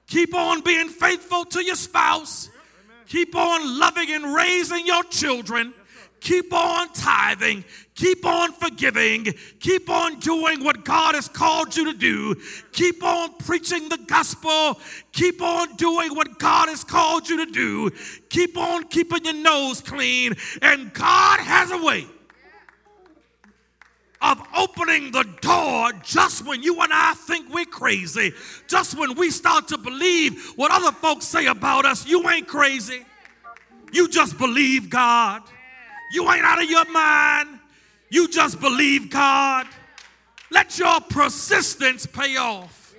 Keep 0.07 0.35
on 0.35 0.61
being 0.61 0.89
faithful 0.89 1.43
to 1.45 1.63
your 1.63 1.75
spouse. 1.75 2.49
Keep 3.07 3.35
on 3.35 3.79
loving 3.79 4.11
and 4.11 4.33
raising 4.33 4.85
your 4.85 5.03
children. 5.05 5.73
Keep 6.23 6.53
on 6.53 6.87
tithing. 6.93 7.65
Keep 7.95 8.25
on 8.25 8.53
forgiving. 8.53 9.33
Keep 9.59 9.89
on 9.89 10.19
doing 10.19 10.63
what 10.63 10.85
God 10.85 11.15
has 11.15 11.27
called 11.27 11.75
you 11.75 11.91
to 11.91 11.97
do. 11.97 12.35
Keep 12.71 13.03
on 13.03 13.33
preaching 13.39 13.89
the 13.89 13.97
gospel. 14.07 14.79
Keep 15.11 15.41
on 15.41 15.75
doing 15.75 16.15
what 16.15 16.39
God 16.39 16.69
has 16.69 16.85
called 16.85 17.27
you 17.27 17.45
to 17.45 17.51
do. 17.51 17.91
Keep 18.29 18.57
on 18.57 18.85
keeping 18.85 19.25
your 19.25 19.33
nose 19.33 19.81
clean. 19.81 20.33
And 20.61 20.93
God 20.93 21.41
has 21.41 21.71
a 21.71 21.83
way 21.83 22.07
of 24.21 24.41
opening 24.55 25.11
the 25.11 25.25
door 25.41 25.91
just 26.03 26.47
when 26.47 26.63
you 26.63 26.79
and 26.79 26.93
I 26.93 27.15
think 27.15 27.53
we're 27.53 27.65
crazy, 27.65 28.31
just 28.69 28.97
when 28.97 29.15
we 29.15 29.29
start 29.29 29.67
to 29.67 29.77
believe 29.77 30.53
what 30.55 30.71
other 30.71 30.93
folks 30.93 31.25
say 31.25 31.47
about 31.47 31.83
us. 31.83 32.07
You 32.07 32.29
ain't 32.29 32.47
crazy. 32.47 33.03
You 33.91 34.07
just 34.07 34.37
believe 34.37 34.89
God. 34.89 35.43
You 36.13 36.31
ain't 36.31 36.45
out 36.45 36.61
of 36.61 36.69
your 36.69 36.85
mind. 36.91 37.59
You 38.09 38.27
just 38.27 38.61
believe 38.61 39.09
God. 39.09 39.65
Let 40.51 40.77
your 40.77 41.01
persistence 41.01 42.05
pay 42.05 42.37
off. 42.37 42.93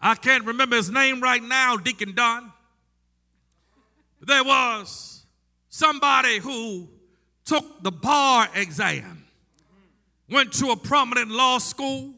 I 0.00 0.14
can't 0.14 0.46
remember 0.46 0.76
his 0.76 0.90
name 0.90 1.20
right 1.20 1.42
now, 1.42 1.76
Deacon 1.76 2.14
Don. 2.14 2.50
There 4.22 4.42
was 4.42 5.26
somebody 5.68 6.38
who 6.38 6.88
took 7.44 7.82
the 7.82 7.92
bar 7.92 8.48
exam, 8.54 9.26
went 10.30 10.54
to 10.54 10.70
a 10.70 10.76
prominent 10.76 11.30
law 11.30 11.58
school, 11.58 12.14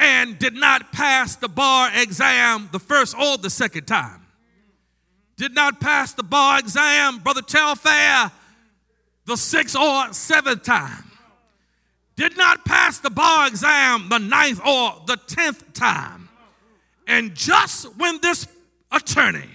and 0.00 0.36
did 0.36 0.54
not 0.54 0.92
pass 0.92 1.36
the 1.36 1.48
bar 1.48 1.90
exam 1.94 2.68
the 2.72 2.80
first 2.80 3.16
or 3.16 3.38
the 3.38 3.50
second 3.50 3.86
time. 3.86 4.26
Did 5.36 5.54
not 5.54 5.80
pass 5.80 6.12
the 6.12 6.24
bar 6.24 6.58
exam, 6.58 7.18
Brother 7.18 7.42
Telfair, 7.42 8.32
the 9.26 9.36
sixth 9.36 9.76
or 9.76 10.12
seventh 10.12 10.62
time. 10.62 11.10
Did 12.16 12.36
not 12.36 12.64
pass 12.64 12.98
the 12.98 13.10
bar 13.10 13.48
exam 13.48 14.08
the 14.08 14.18
ninth 14.18 14.60
or 14.64 15.02
the 15.06 15.16
tenth 15.26 15.72
time. 15.72 16.28
And 17.06 17.34
just 17.34 17.86
when 17.96 18.20
this 18.20 18.46
attorney 18.92 19.48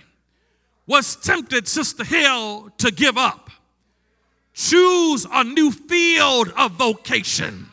was 0.86 1.16
tempted, 1.16 1.68
Sister 1.68 2.04
Hill, 2.04 2.72
to 2.80 2.92
give 2.92 3.18
up, 3.18 3.50
choose 4.54 5.26
a 5.32 5.44
new 5.44 5.72
field 5.72 6.52
of 6.58 6.72
vocation, 6.72 7.68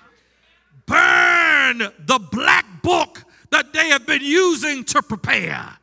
burn 0.86 1.78
the 1.78 2.20
black 2.30 2.64
book 2.82 3.24
that 3.50 3.72
they 3.72 3.88
have 3.88 4.06
been 4.06 4.22
using 4.22 4.84
to 4.84 5.02
prepare. 5.02 5.76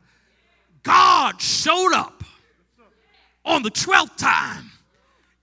God 0.84 1.42
showed 1.42 1.94
up 1.94 2.24
on 3.44 3.64
the 3.64 3.72
12th 3.72 4.16
time 4.16 4.72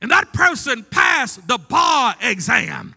and 0.01 0.11
that 0.11 0.33
person 0.33 0.85
passed 0.91 1.47
the 1.47 1.59
bar 1.59 2.15
exam, 2.23 2.95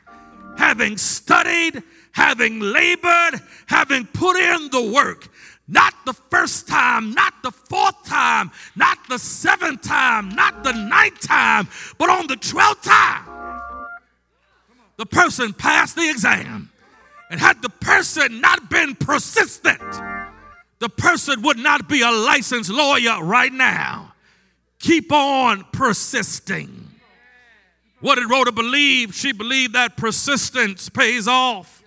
having 0.57 0.97
studied, 0.97 1.83
having 2.11 2.59
labored, 2.59 3.41
having 3.67 4.05
put 4.07 4.37
in 4.37 4.69
the 4.69 4.91
work. 4.93 5.29
Not 5.67 5.93
the 6.05 6.13
first 6.13 6.67
time, 6.67 7.13
not 7.13 7.33
the 7.41 7.51
fourth 7.51 8.05
time, 8.05 8.51
not 8.75 8.97
the 9.09 9.17
seventh 9.17 9.81
time, 9.81 10.29
not 10.29 10.63
the 10.63 10.73
ninth 10.73 11.21
time, 11.21 11.67
but 11.97 12.09
on 12.09 12.27
the 12.27 12.35
twelfth 12.35 12.83
time, 12.83 13.25
the 14.97 15.05
person 15.05 15.53
passed 15.53 15.95
the 15.95 16.09
exam. 16.09 16.69
And 17.31 17.39
had 17.39 17.63
the 17.63 17.69
person 17.69 18.41
not 18.41 18.69
been 18.69 18.93
persistent, 18.93 19.81
the 20.77 20.89
person 20.89 21.41
would 21.41 21.57
not 21.57 21.89
be 21.89 22.01
a 22.01 22.11
licensed 22.11 22.69
lawyer 22.69 23.23
right 23.23 23.51
now. 23.51 24.13
Keep 24.77 25.11
on 25.11 25.65
persisting. 25.71 26.92
What 28.03 28.15
did 28.15 28.29
Rhoda 28.29 28.51
believe? 28.51 29.15
She 29.15 29.31
believed 29.31 29.75
that 29.75 29.95
persistence 29.95 30.89
pays 30.89 31.25
off. 31.25 31.81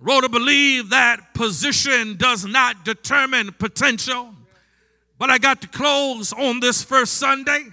Rhoda 0.00 0.26
believed 0.26 0.88
that 0.88 1.34
position 1.34 2.16
does 2.16 2.46
not 2.46 2.82
determine 2.82 3.52
potential. 3.52 4.34
But 5.18 5.28
I 5.28 5.36
got 5.36 5.60
to 5.60 5.68
close 5.68 6.32
on 6.32 6.60
this 6.60 6.82
first 6.82 7.18
Sunday 7.18 7.66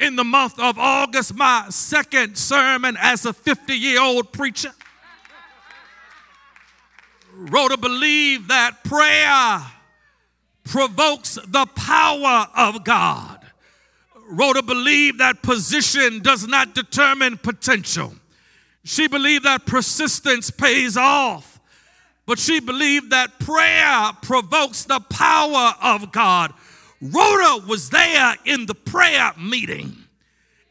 in 0.00 0.16
the 0.16 0.24
month 0.24 0.58
of 0.58 0.78
August, 0.78 1.34
my 1.34 1.66
second 1.68 2.38
sermon 2.38 2.96
as 2.98 3.26
a 3.26 3.34
50 3.34 3.74
year 3.74 4.00
old 4.00 4.32
preacher. 4.32 4.72
Rhoda 7.34 7.76
believed 7.76 8.48
that 8.48 8.82
prayer 8.84 9.60
provokes 10.64 11.38
the 11.46 11.66
power 11.76 12.48
of 12.56 12.84
God. 12.84 13.33
Rhoda 14.28 14.62
believed 14.62 15.18
that 15.18 15.42
position 15.42 16.20
does 16.20 16.46
not 16.46 16.74
determine 16.74 17.38
potential. 17.38 18.14
She 18.84 19.08
believed 19.08 19.44
that 19.44 19.66
persistence 19.66 20.50
pays 20.50 20.96
off. 20.96 21.60
but 22.26 22.38
she 22.38 22.60
believed 22.60 23.10
that 23.10 23.38
prayer 23.38 24.10
provokes 24.22 24.84
the 24.84 25.00
power 25.00 25.74
of 25.82 26.10
God. 26.12 26.52
Rhoda 27.00 27.66
was 27.66 27.90
there 27.90 28.34
in 28.46 28.66
the 28.66 28.74
prayer 28.74 29.32
meeting, 29.38 29.94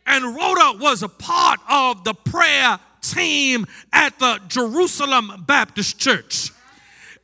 and 0.08 0.36
Rhoda 0.36 0.80
was 0.80 1.04
a 1.04 1.10
part 1.10 1.60
of 1.70 2.04
the 2.04 2.13
prayer 2.13 2.80
team 3.02 3.68
at 3.92 4.18
the 4.18 4.39
Jerusalem 4.48 5.44
Baptist 5.46 6.00
Church. 6.00 6.52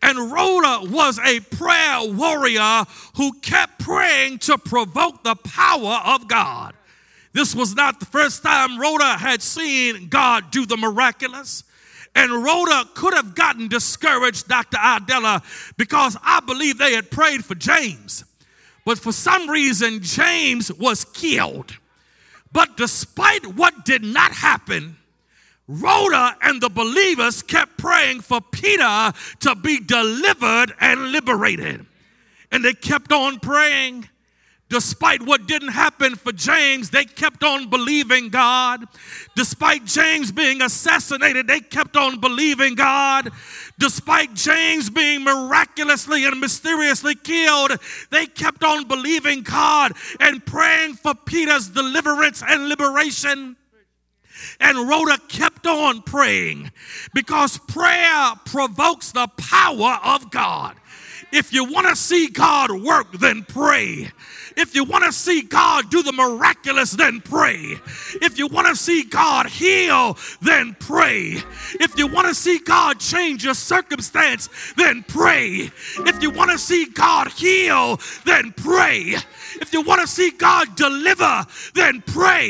And 0.02 0.32
Rhoda 0.32 0.90
was 0.90 1.20
a 1.20 1.42
prayer 1.42 2.00
warrior 2.04 2.86
who 3.16 3.34
kept 3.42 3.80
praying 3.80 4.40
to 4.40 4.58
provoke 4.58 5.24
the 5.24 5.36
power 5.36 6.00
of 6.06 6.28
God. 6.28 6.74
This 7.34 7.54
was 7.54 7.76
not 7.76 8.00
the 8.00 8.06
first 8.06 8.42
time 8.42 8.80
Rhoda 8.80 9.18
had 9.18 9.42
seen 9.42 10.08
God 10.08 10.52
do 10.52 10.66
the 10.66 10.78
miraculous. 10.78 11.64
And 12.16 12.44
Rhoda 12.44 12.86
could 12.96 13.14
have 13.14 13.36
gotten 13.36 13.68
discouraged, 13.68 14.48
Dr. 14.48 14.78
Idella, 14.78 15.44
because 15.78 16.18
I 16.24 16.40
believe 16.40 16.78
they 16.78 16.94
had 16.94 17.12
prayed 17.12 17.46
for 17.46 17.56
James. 17.56 18.26
But 18.86 18.98
for 18.98 19.12
some 19.12 19.50
reason, 19.50 20.02
James 20.02 20.74
was 20.74 21.06
killed. 21.06 21.78
But 22.52 22.78
despite 22.78 23.46
what 23.46 23.86
did 23.86 24.04
not 24.04 24.32
happen, 24.32 24.98
Rhoda 25.70 26.36
and 26.42 26.60
the 26.60 26.70
believers 26.70 27.44
kept 27.44 27.78
praying 27.78 28.22
for 28.22 28.42
Peter 28.42 29.14
to 29.42 29.56
be 29.56 29.80
delivered 29.80 30.74
and 30.82 31.12
liberated. 31.12 31.86
And 32.52 32.66
they 32.66 32.74
kept 32.74 33.12
on 33.12 33.40
praying 33.40 34.10
Despite 34.70 35.24
what 35.24 35.48
didn't 35.48 35.70
happen 35.70 36.16
for 36.16 36.32
James, 36.32 36.92
they 36.92 37.04
kept 37.04 37.44
on 37.44 37.72
believing 37.72 38.30
God. 38.30 38.86
Despite 39.36 39.84
James 39.86 40.32
being 40.32 40.62
assassinated, 40.62 41.48
they 41.48 41.60
kept 41.60 41.98
on 41.98 42.20
believing 42.20 42.76
God. 42.76 43.32
Despite 43.80 44.36
James 44.36 44.92
being 44.92 45.24
miraculously 45.24 46.24
and 46.26 46.40
mysteriously 46.40 47.16
killed, 47.16 47.72
they 48.12 48.28
kept 48.28 48.64
on 48.64 48.88
believing 48.88 49.42
God 49.42 49.94
and 50.20 50.46
praying 50.46 50.94
for 50.94 51.16
Peter's 51.16 51.70
deliverance 51.70 52.44
and 52.48 52.70
liberation. 52.70 53.56
And 54.60 54.88
Rhoda 54.88 55.18
kept 55.28 55.66
on 55.68 56.02
praying 56.02 56.72
because 57.14 57.58
prayer 57.58 58.34
provokes 58.46 59.12
the 59.12 59.28
power 59.38 60.00
of 60.04 60.32
God. 60.32 60.76
If 61.32 61.54
you 61.54 61.64
want 61.66 61.88
to 61.88 61.96
see 61.96 62.28
God 62.28 62.72
work, 62.72 63.12
then 63.14 63.44
pray. 63.44 64.12
If 64.58 64.76
you 64.76 64.84
want 64.84 65.06
to 65.06 65.12
see 65.12 65.42
God 65.42 65.90
do 65.90 66.04
the 66.04 66.12
miraculous, 66.12 66.92
then 66.92 67.22
pray. 67.22 67.78
If 68.22 68.38
you 68.38 68.48
want 68.48 68.68
to 68.68 68.76
see 68.76 69.04
God 69.04 69.48
heal, 69.48 70.18
then 70.42 70.76
pray. 70.80 71.38
If 71.80 71.98
you 71.98 72.08
want 72.08 72.28
to 72.28 72.36
see 72.36 72.60
God 72.60 73.00
change 73.00 73.44
your 73.44 73.54
circumstance, 73.54 74.50
then 74.76 75.04
pray. 75.08 75.72
If 76.00 76.22
you 76.22 76.30
want 76.30 76.52
to 76.52 76.58
see 76.58 76.86
God 76.86 77.30
heal, 77.32 78.00
then 78.26 78.54
pray. 78.54 79.16
If 79.62 79.74
you 79.74 79.82
want 79.82 80.02
to 80.02 80.08
see 80.08 80.32
God 80.32 80.76
deliver, 80.76 81.46
then 81.74 82.02
pray. 82.06 82.50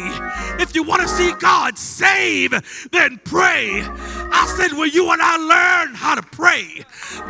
If 0.60 0.76
you 0.76 0.84
want 0.84 1.02
to 1.02 1.08
see 1.08 1.34
God 1.40 1.78
save, 1.78 2.52
then 2.92 3.20
pray. 3.24 3.84
I 3.84 4.54
said, 4.58 4.78
Will 4.78 4.88
you 4.88 5.12
and 5.12 5.22
I 5.22 5.38
learn 5.38 5.96
how 5.96 6.16
to 6.16 6.22
pray, 6.22 6.86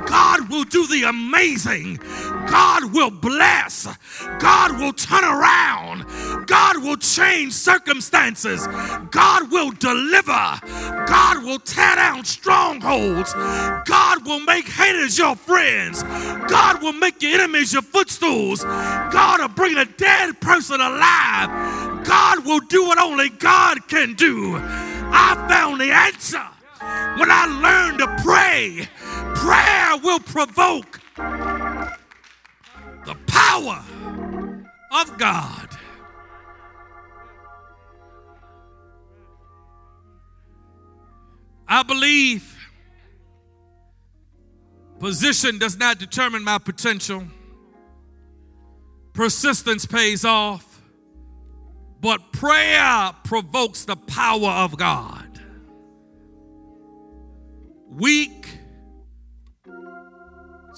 God 0.05 0.49
will 0.49 0.63
do 0.63 0.88
the 0.88 1.03
amazing. 1.03 1.99
God 2.49 2.93
will 2.93 3.12
bless. 3.12 3.88
God 4.39 4.79
will 4.79 4.93
turn 4.93 5.23
around. 5.23 6.05
God 6.47 6.83
will 6.83 6.97
change 6.97 7.53
circumstances. 7.53 8.67
God 9.12 9.51
will 9.51 9.71
deliver. 9.71 10.59
God 11.07 11.43
will 11.43 11.59
tear 11.59 11.95
down 11.95 12.25
strongholds. 12.25 13.33
God 13.33 14.25
will 14.25 14.39
make 14.39 14.67
haters 14.67 15.17
your 15.17 15.35
friends. 15.35 16.03
God 16.03 16.81
will 16.81 16.93
make 16.93 17.21
your 17.21 17.33
enemies 17.33 17.73
your 17.73 17.81
footstools. 17.81 18.63
God 18.63 19.41
will 19.41 19.47
bring 19.49 19.77
a 19.77 19.85
dead 19.85 20.39
person 20.41 20.81
alive. 20.81 22.05
God 22.05 22.45
will 22.45 22.62
do 22.62 22.83
what 22.85 22.97
only 22.97 23.29
God 23.29 23.88
can 23.88 24.13
do. 24.15 24.55
I 25.12 25.35
found 25.49 25.81
the 25.81 25.91
answer 25.91 26.45
when 27.19 27.29
I 27.31 27.45
learned 27.62 27.99
to 27.99 28.23
pray. 28.23 28.88
Prayer 29.35 29.97
will 30.03 30.19
provoke 30.19 30.99
the 33.05 33.15
power 33.27 33.83
of 34.91 35.17
God. 35.17 35.69
I 41.67 41.83
believe 41.83 42.55
position 44.99 45.59
does 45.59 45.77
not 45.77 45.99
determine 45.99 46.43
my 46.43 46.57
potential. 46.57 47.23
Persistence 49.13 49.85
pays 49.85 50.25
off, 50.25 50.81
but 52.01 52.33
prayer 52.33 53.12
provokes 53.23 53.85
the 53.85 53.95
power 53.95 54.49
of 54.49 54.77
God. 54.77 55.39
Weak, 57.89 58.58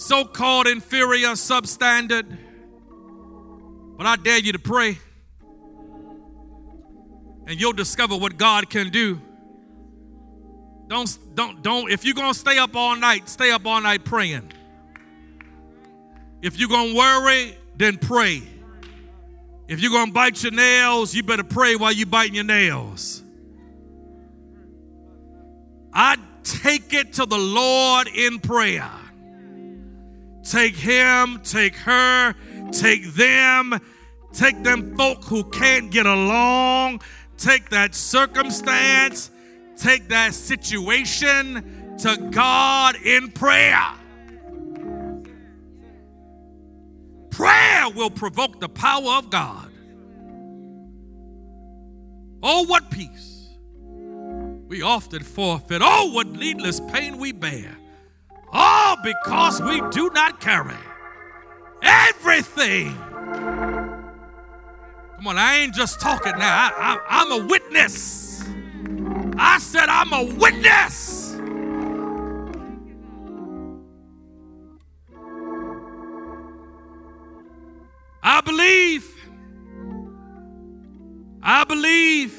so 0.02 0.26
called 0.26 0.68
inferior, 0.68 1.30
substandard 1.30 2.38
but 4.02 4.08
I 4.08 4.16
dare 4.16 4.40
you 4.40 4.52
to 4.54 4.58
pray, 4.58 4.98
and 7.46 7.62
you'll 7.62 7.72
discover 7.72 8.18
what 8.18 8.36
God 8.36 8.68
can 8.68 8.90
do. 8.90 9.22
Don't, 10.88 11.20
don't, 11.36 11.62
don't. 11.62 11.92
If 11.92 12.04
you're 12.04 12.16
gonna 12.16 12.34
stay 12.34 12.58
up 12.58 12.76
all 12.76 12.96
night, 12.96 13.30
stay 13.30 13.52
up 13.52 13.64
all 13.64 13.80
night 13.80 14.04
praying. 14.04 14.54
If 16.42 16.60
you're 16.60 16.68
gonna 16.68 16.96
worry, 16.96 17.56
then 17.76 18.00
pray. 18.00 18.42
If 19.68 19.82
you're 19.82 19.92
gonna 19.92 20.12
bite 20.12 20.42
your 20.42 20.52
nails, 20.52 21.14
you 21.14 21.22
better 21.22 21.44
pray 21.44 21.76
while 21.76 21.92
you're 21.92 22.08
biting 22.08 22.34
your 22.34 22.44
nails. 22.44 23.22
I 25.94 26.18
take 26.42 26.92
it 26.96 27.14
to 27.14 27.28
the 27.28 27.38
Lord 27.38 28.08
in 28.08 28.40
prayer. 28.40 28.90
Take 30.44 30.76
him, 30.76 31.40
take 31.44 31.76
her, 31.76 32.36
take 32.72 33.14
them, 33.14 33.80
take 34.34 34.64
them 34.64 34.96
folk 34.96 35.24
who 35.26 35.44
can't 35.44 35.92
get 35.92 36.06
along, 36.06 37.02
take 37.38 37.70
that 37.70 37.94
circumstance, 37.94 39.30
take 39.78 40.08
that 40.10 40.34
situation 40.34 41.98
to 42.00 42.18
God 42.32 42.96
in 42.96 43.32
prayer. 43.32 43.86
Prayer 47.30 47.90
will 47.90 48.10
provoke 48.10 48.60
the 48.60 48.70
power 48.70 49.14
of 49.14 49.30
God. 49.30 49.72
Oh, 52.44 52.66
what 52.66 52.90
peace 52.90 53.50
we 54.68 54.82
often 54.82 55.22
forfeit. 55.22 55.82
Oh, 55.84 56.12
what 56.14 56.28
needless 56.28 56.80
pain 56.80 57.18
we 57.18 57.32
bear. 57.32 57.78
All 58.52 58.81
because 59.04 59.62
we 59.62 59.82
do 59.90 60.10
not 60.12 60.40
carry 60.40 60.76
everything. 61.82 62.96
Come 65.16 65.28
on, 65.28 65.38
I 65.38 65.58
ain't 65.58 65.74
just 65.74 66.00
talking 66.00 66.34
now. 66.38 66.72
I, 66.72 66.72
I, 66.78 67.22
I'm 67.22 67.32
a 67.32 67.46
witness. 67.46 68.44
I 69.38 69.60
said, 69.60 69.88
I'm 69.88 70.14
a 70.14 70.24
witness. 70.36 71.36
I 78.24 78.42
believe. 78.42 79.16
I 81.42 81.64
believe. 81.64 82.38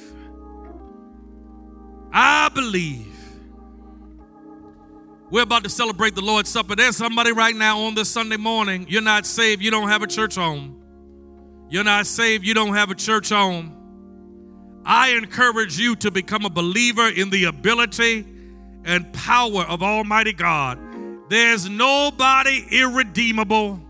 I 2.12 2.48
believe 2.50 3.11
we're 5.32 5.42
about 5.42 5.64
to 5.64 5.70
celebrate 5.70 6.14
the 6.14 6.20
Lord's 6.20 6.50
Supper. 6.50 6.76
There's 6.76 6.94
somebody 6.94 7.32
right 7.32 7.56
now 7.56 7.80
on 7.80 7.94
this 7.94 8.10
Sunday 8.10 8.36
morning. 8.36 8.84
You're 8.86 9.00
not 9.00 9.24
saved, 9.24 9.62
you 9.62 9.70
don't 9.70 9.88
have 9.88 10.02
a 10.02 10.06
church 10.06 10.34
home. 10.34 10.78
You're 11.70 11.84
not 11.84 12.06
saved, 12.06 12.46
you 12.46 12.52
don't 12.52 12.74
have 12.74 12.90
a 12.90 12.94
church 12.94 13.30
home. 13.30 13.74
I 14.84 15.12
encourage 15.12 15.78
you 15.78 15.96
to 15.96 16.10
become 16.10 16.44
a 16.44 16.50
believer 16.50 17.08
in 17.08 17.30
the 17.30 17.44
ability 17.44 18.26
and 18.84 19.10
power 19.14 19.62
of 19.62 19.82
Almighty 19.82 20.34
God. 20.34 20.78
There's 21.30 21.66
nobody 21.66 22.66
irredeemable, 22.70 23.80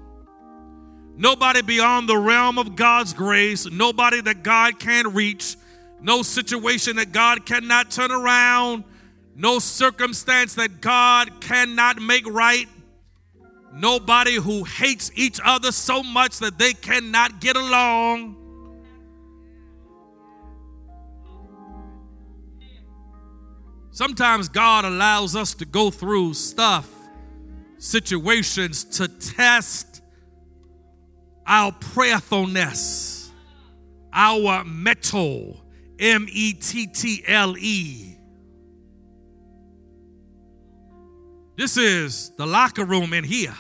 nobody 1.16 1.62
beyond 1.62 2.09
the 2.09 2.18
realm 2.18 2.57
of 2.57 2.76
God's 2.76 3.14
grace, 3.14 3.68
nobody 3.68 4.20
that 4.20 4.44
God 4.44 4.78
can't 4.78 5.12
reach, 5.12 5.57
no 6.00 6.22
situation 6.22 6.96
that 6.96 7.11
God 7.11 7.44
cannot 7.44 7.90
turn 7.90 8.12
around 8.12 8.85
no 9.35 9.59
circumstance 9.59 10.55
that 10.55 10.81
God 10.81 11.40
cannot 11.40 12.01
make 12.01 12.27
right, 12.27 12.68
nobody 13.73 14.35
who 14.35 14.64
hates 14.64 15.11
each 15.14 15.40
other 15.45 15.73
so 15.73 16.03
much 16.03 16.38
that 16.38 16.59
they 16.59 16.73
cannot 16.73 17.40
get 17.40 17.57
along. 17.57 18.37
Sometimes 23.90 24.49
God 24.49 24.85
allows 24.85 25.37
us 25.37 25.55
to 25.55 25.66
go 25.66 25.90
through 25.90 26.35
stuff 26.35 26.88
situations 27.79 28.85
to 28.85 29.09
test 29.09 30.03
our 31.47 31.73
prayerfulness, 31.73 33.31
our 34.12 34.64
mettle, 34.64 35.62
M 35.99 36.27
E 36.31 36.55
T 36.55 36.87
T 36.87 37.25
L 37.27 37.57
E. 37.59 38.12
This 41.56 41.76
is 41.76 42.30
the 42.36 42.46
locker 42.46 42.84
room 42.84 43.12
in 43.12 43.24
here. 43.24 43.56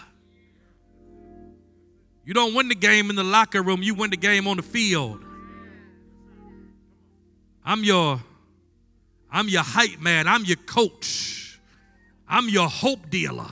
You 2.24 2.34
don't 2.34 2.54
win 2.54 2.68
the 2.68 2.74
game 2.74 3.10
in 3.10 3.16
the 3.16 3.24
locker 3.24 3.62
room, 3.62 3.82
you 3.82 3.94
win 3.94 4.10
the 4.10 4.16
game 4.16 4.46
on 4.46 4.56
the 4.56 4.62
field. 4.62 5.24
I'm 7.64 7.84
your 7.84 8.20
I'm 9.30 9.48
your 9.48 9.62
hype 9.62 10.00
man, 10.00 10.28
I'm 10.28 10.44
your 10.44 10.56
coach. 10.56 11.58
I'm 12.28 12.48
your 12.48 12.68
hope 12.68 13.10
dealer. 13.10 13.50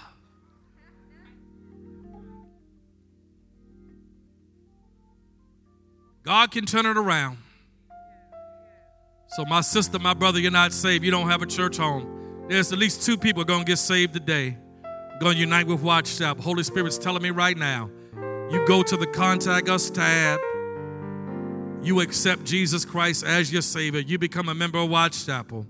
God 6.23 6.51
can 6.51 6.65
turn 6.65 6.87
it 6.87 6.97
around. 6.97 7.39
So, 9.29 9.45
my 9.45 9.61
sister, 9.61 9.99
my 9.99 10.15
brother, 10.15 10.39
you're 10.39 10.51
not 10.51 10.73
saved. 10.73 11.05
You 11.05 11.11
don't 11.11 11.29
have 11.29 11.43
a 11.43 11.47
church 11.47 11.77
home. 11.77 12.20
There's 12.51 12.73
at 12.73 12.81
least 12.81 13.05
two 13.05 13.17
people 13.17 13.45
going 13.45 13.61
to 13.61 13.65
get 13.65 13.79
saved 13.79 14.13
today. 14.13 14.59
Going 15.21 15.35
to 15.35 15.39
unite 15.39 15.69
with 15.69 15.83
Watch 15.83 16.19
Holy 16.19 16.65
Spirit's 16.65 16.99
telling 16.99 17.23
me 17.23 17.31
right 17.31 17.57
now. 17.57 17.89
You 18.51 18.67
go 18.67 18.83
to 18.83 18.97
the 18.97 19.07
contact 19.07 19.69
us 19.69 19.89
tab. 19.89 20.41
You 21.81 22.01
accept 22.01 22.43
Jesus 22.43 22.85
Christ 22.85 23.25
as 23.25 23.53
your 23.53 23.63
Savior. 23.63 24.01
You 24.01 24.19
become 24.19 24.49
a 24.49 24.55
member 24.55 24.79
of 24.79 24.91
Watch 24.91 25.25
Chapel. 25.27 25.65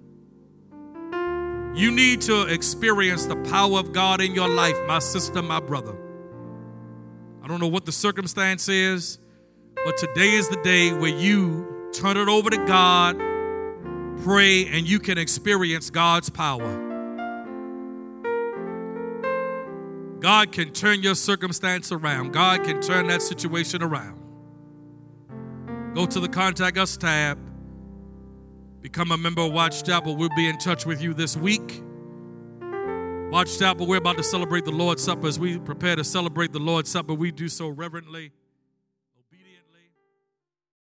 You 1.75 1.91
need 1.91 2.23
to 2.23 2.47
experience 2.47 3.27
the 3.27 3.37
power 3.51 3.79
of 3.79 3.93
God 3.93 4.23
in 4.23 4.35
your 4.35 4.49
life, 4.49 4.77
my 4.87 5.01
sister, 5.01 5.43
my 5.43 5.61
brother. 5.61 5.95
I 7.43 7.47
don't 7.47 7.61
know 7.61 7.69
what 7.69 7.85
the 7.85 7.93
circumstance 7.93 8.71
is, 8.71 9.19
but 9.85 9.99
today 9.99 10.31
is 10.31 10.49
the 10.49 10.63
day 10.63 10.95
where 10.95 11.15
you 11.15 11.91
turn 11.93 12.17
it 12.17 12.29
over 12.31 12.49
to 12.49 12.57
God, 12.67 13.21
pray, 14.21 14.67
and 14.67 14.89
you 14.89 14.99
can 14.99 15.19
experience 15.19 15.91
God's 15.91 16.31
power. 16.31 16.89
God 20.21 20.53
can 20.53 20.73
turn 20.73 21.03
your 21.03 21.15
circumstance 21.15 21.91
around. 21.93 22.33
God 22.33 22.63
can 22.65 22.81
turn 22.83 23.07
that 23.07 23.23
situation 23.23 23.83
around. 23.83 24.21
Go 25.95 26.07
to 26.07 26.21
the 26.21 26.29
Contact 26.29 26.77
Us 26.77 26.97
tab. 26.97 27.39
Become 28.83 29.13
a 29.13 29.17
member 29.17 29.43
of 29.43 29.53
Watch 29.53 29.83
Chapel. 29.83 30.17
We'll 30.17 30.35
be 30.37 30.47
in 30.47 30.59
touch 30.59 30.87
with 30.87 31.03
you 31.03 31.15
this 31.15 31.37
week. 31.37 31.83
Watch 33.31 33.59
Chapel, 33.59 33.87
we're 33.87 33.99
about 33.99 34.17
to 34.17 34.25
celebrate 34.25 34.65
the 34.65 34.73
Lord's 34.73 35.03
Supper. 35.03 35.27
As 35.27 35.39
we 35.39 35.59
prepare 35.59 35.97
to 35.97 36.05
celebrate 36.05 36.53
the 36.53 36.59
Lord's 36.59 36.91
Supper, 36.91 37.15
we 37.15 37.31
do 37.31 37.49
so 37.49 37.69
reverently. 37.69 38.33